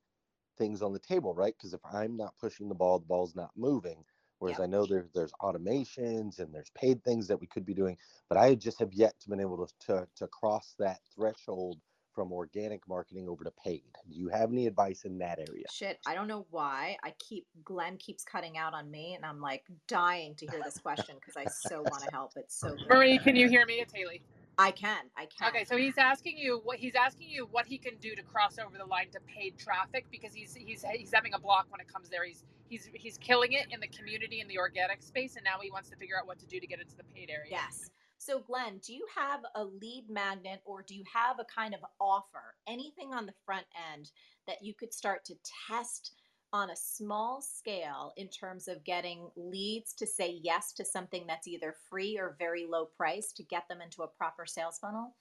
[0.57, 1.55] things on the table, right?
[1.57, 4.05] Because if I'm not pushing the ball, the ball's not moving.
[4.39, 4.67] Whereas Yep.
[4.67, 7.97] I know there, there's automations and there's paid things that we could be doing,
[8.29, 11.79] but I just have yet to been able to, to to cross that threshold
[12.16, 13.84] from organic marketing over to paid.
[14.09, 15.66] Do you have any advice in that area?
[15.72, 16.97] Shit, I don't know why.
[17.03, 20.78] I keep Glenn keeps cutting out on me, and I'm like dying to hear this
[20.78, 22.32] question because I so want to help.
[22.38, 22.88] It's so good.
[22.89, 23.76] Marie, can you hear me?
[23.76, 24.22] It's Haley.
[24.57, 25.05] I can.
[25.18, 25.49] I can.
[25.49, 28.57] Okay, so he's asking you what he's asking you what he can do to cross
[28.57, 31.91] over the line to paid traffic because he's he's he's having a block when it
[31.91, 32.24] comes there.
[32.24, 35.72] He's he's he's killing it in the community in the organic space, and now he
[35.72, 37.49] wants to figure out what to do to get into the paid area.
[37.51, 37.89] Yes.
[38.26, 41.82] So, Glenn, do you have a lead magnet or do you have a kind of
[42.01, 44.09] offer, anything on the front end
[44.47, 45.36] that you could start to
[45.67, 46.13] test
[46.51, 51.47] on a small scale in terms of getting leads to say yes to something that's
[51.47, 55.15] either free or very low price to get them into a proper sales funnel?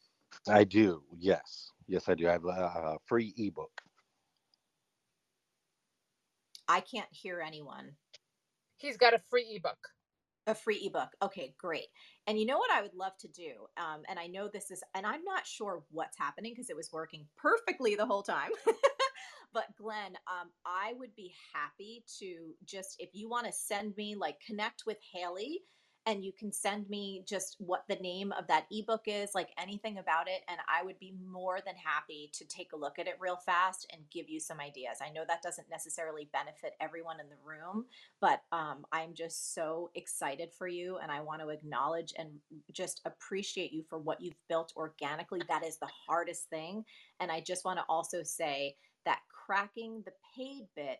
[0.48, 1.02] I do.
[1.18, 1.72] Yes.
[1.86, 2.26] Yes, I do.
[2.26, 3.82] I have a, a free ebook.
[6.68, 7.96] I can't hear anyone.
[8.78, 9.93] He's got a free ebook.
[10.46, 11.08] A free ebook.
[11.22, 11.86] Okay, great.
[12.26, 13.52] And you know what I would love to do?
[13.78, 16.92] Um, and I know this is, and I'm not sure what's happening because it was
[16.92, 18.50] working perfectly the whole time.
[19.54, 24.14] but Glenn, um, I would be happy to just, if you want to send me,
[24.14, 25.60] like, connect with Haley
[26.06, 29.98] and you can send me just what the name of that ebook is, like anything
[29.98, 30.42] about it.
[30.48, 33.86] And I would be more than happy to take a look at it real fast
[33.90, 34.98] and give you some ideas.
[35.02, 37.86] I know that doesn't necessarily benefit everyone in the room,
[38.20, 40.98] but um, I'm just so excited for you.
[41.02, 42.28] And I want to acknowledge and
[42.72, 45.40] just appreciate you for what you've built organically.
[45.48, 46.84] That is the hardest thing.
[47.18, 48.76] And I just want to also say
[49.06, 50.98] that cracking the paid bit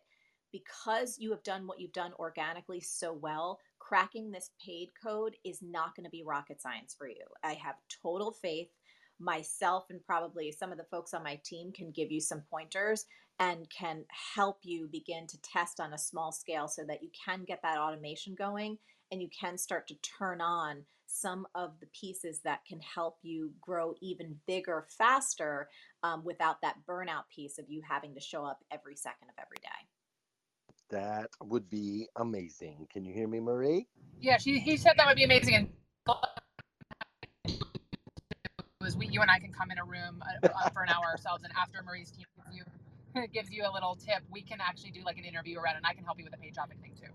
[0.51, 5.59] because you have done what you've done organically so well, cracking this paid code is
[5.61, 7.25] not going to be rocket science for you.
[7.43, 8.69] I have total faith.
[9.19, 13.05] Myself and probably some of the folks on my team can give you some pointers
[13.39, 14.03] and can
[14.35, 17.77] help you begin to test on a small scale so that you can get that
[17.77, 18.77] automation going
[19.11, 23.51] and you can start to turn on some of the pieces that can help you
[23.61, 25.69] grow even bigger faster
[26.03, 29.57] um, without that burnout piece of you having to show up every second of every
[29.61, 29.69] day.
[30.89, 32.87] That would be amazing.
[32.91, 33.87] Can you hear me, Marie?
[34.21, 35.55] Yeah, she he said that would be amazing.
[35.55, 35.69] And
[38.81, 41.05] was we you and I can come in a room uh, uh, for an hour
[41.05, 44.91] ourselves, and after Marie's team gives you gives you a little tip, we can actually
[44.91, 46.93] do like an interview around, and I can help you with the paid traffic thing
[47.01, 47.11] too.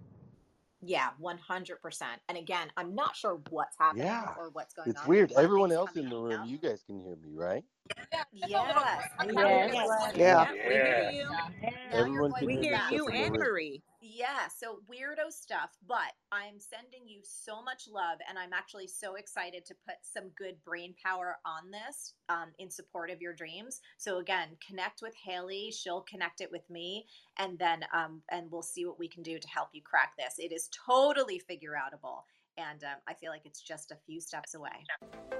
[0.83, 2.03] Yeah, 100%.
[2.29, 4.35] And again, I'm not sure what's happening Yeah.
[4.39, 5.03] or what's going It's on.
[5.03, 5.33] It's weird.
[5.33, 6.49] Everyone else in the room, out.
[6.49, 7.65] you guys can hear me, right?
[8.13, 8.27] Yes.
[8.49, 9.11] Yes.
[9.27, 10.13] Yeah.
[10.17, 10.53] Yeah.
[10.53, 11.31] We hear you.
[11.31, 13.83] Now you're Everyone can We hear hear you and Marie.
[14.21, 19.15] Yeah, so weirdo stuff, but I'm sending you so much love, and I'm actually so
[19.15, 23.81] excited to put some good brain power on this um, in support of your dreams.
[23.97, 27.07] So again, connect with Haley; she'll connect it with me,
[27.39, 30.35] and then um, and we'll see what we can do to help you crack this.
[30.37, 32.25] It is totally figureoutable,
[32.59, 35.40] and um, I feel like it's just a few steps away.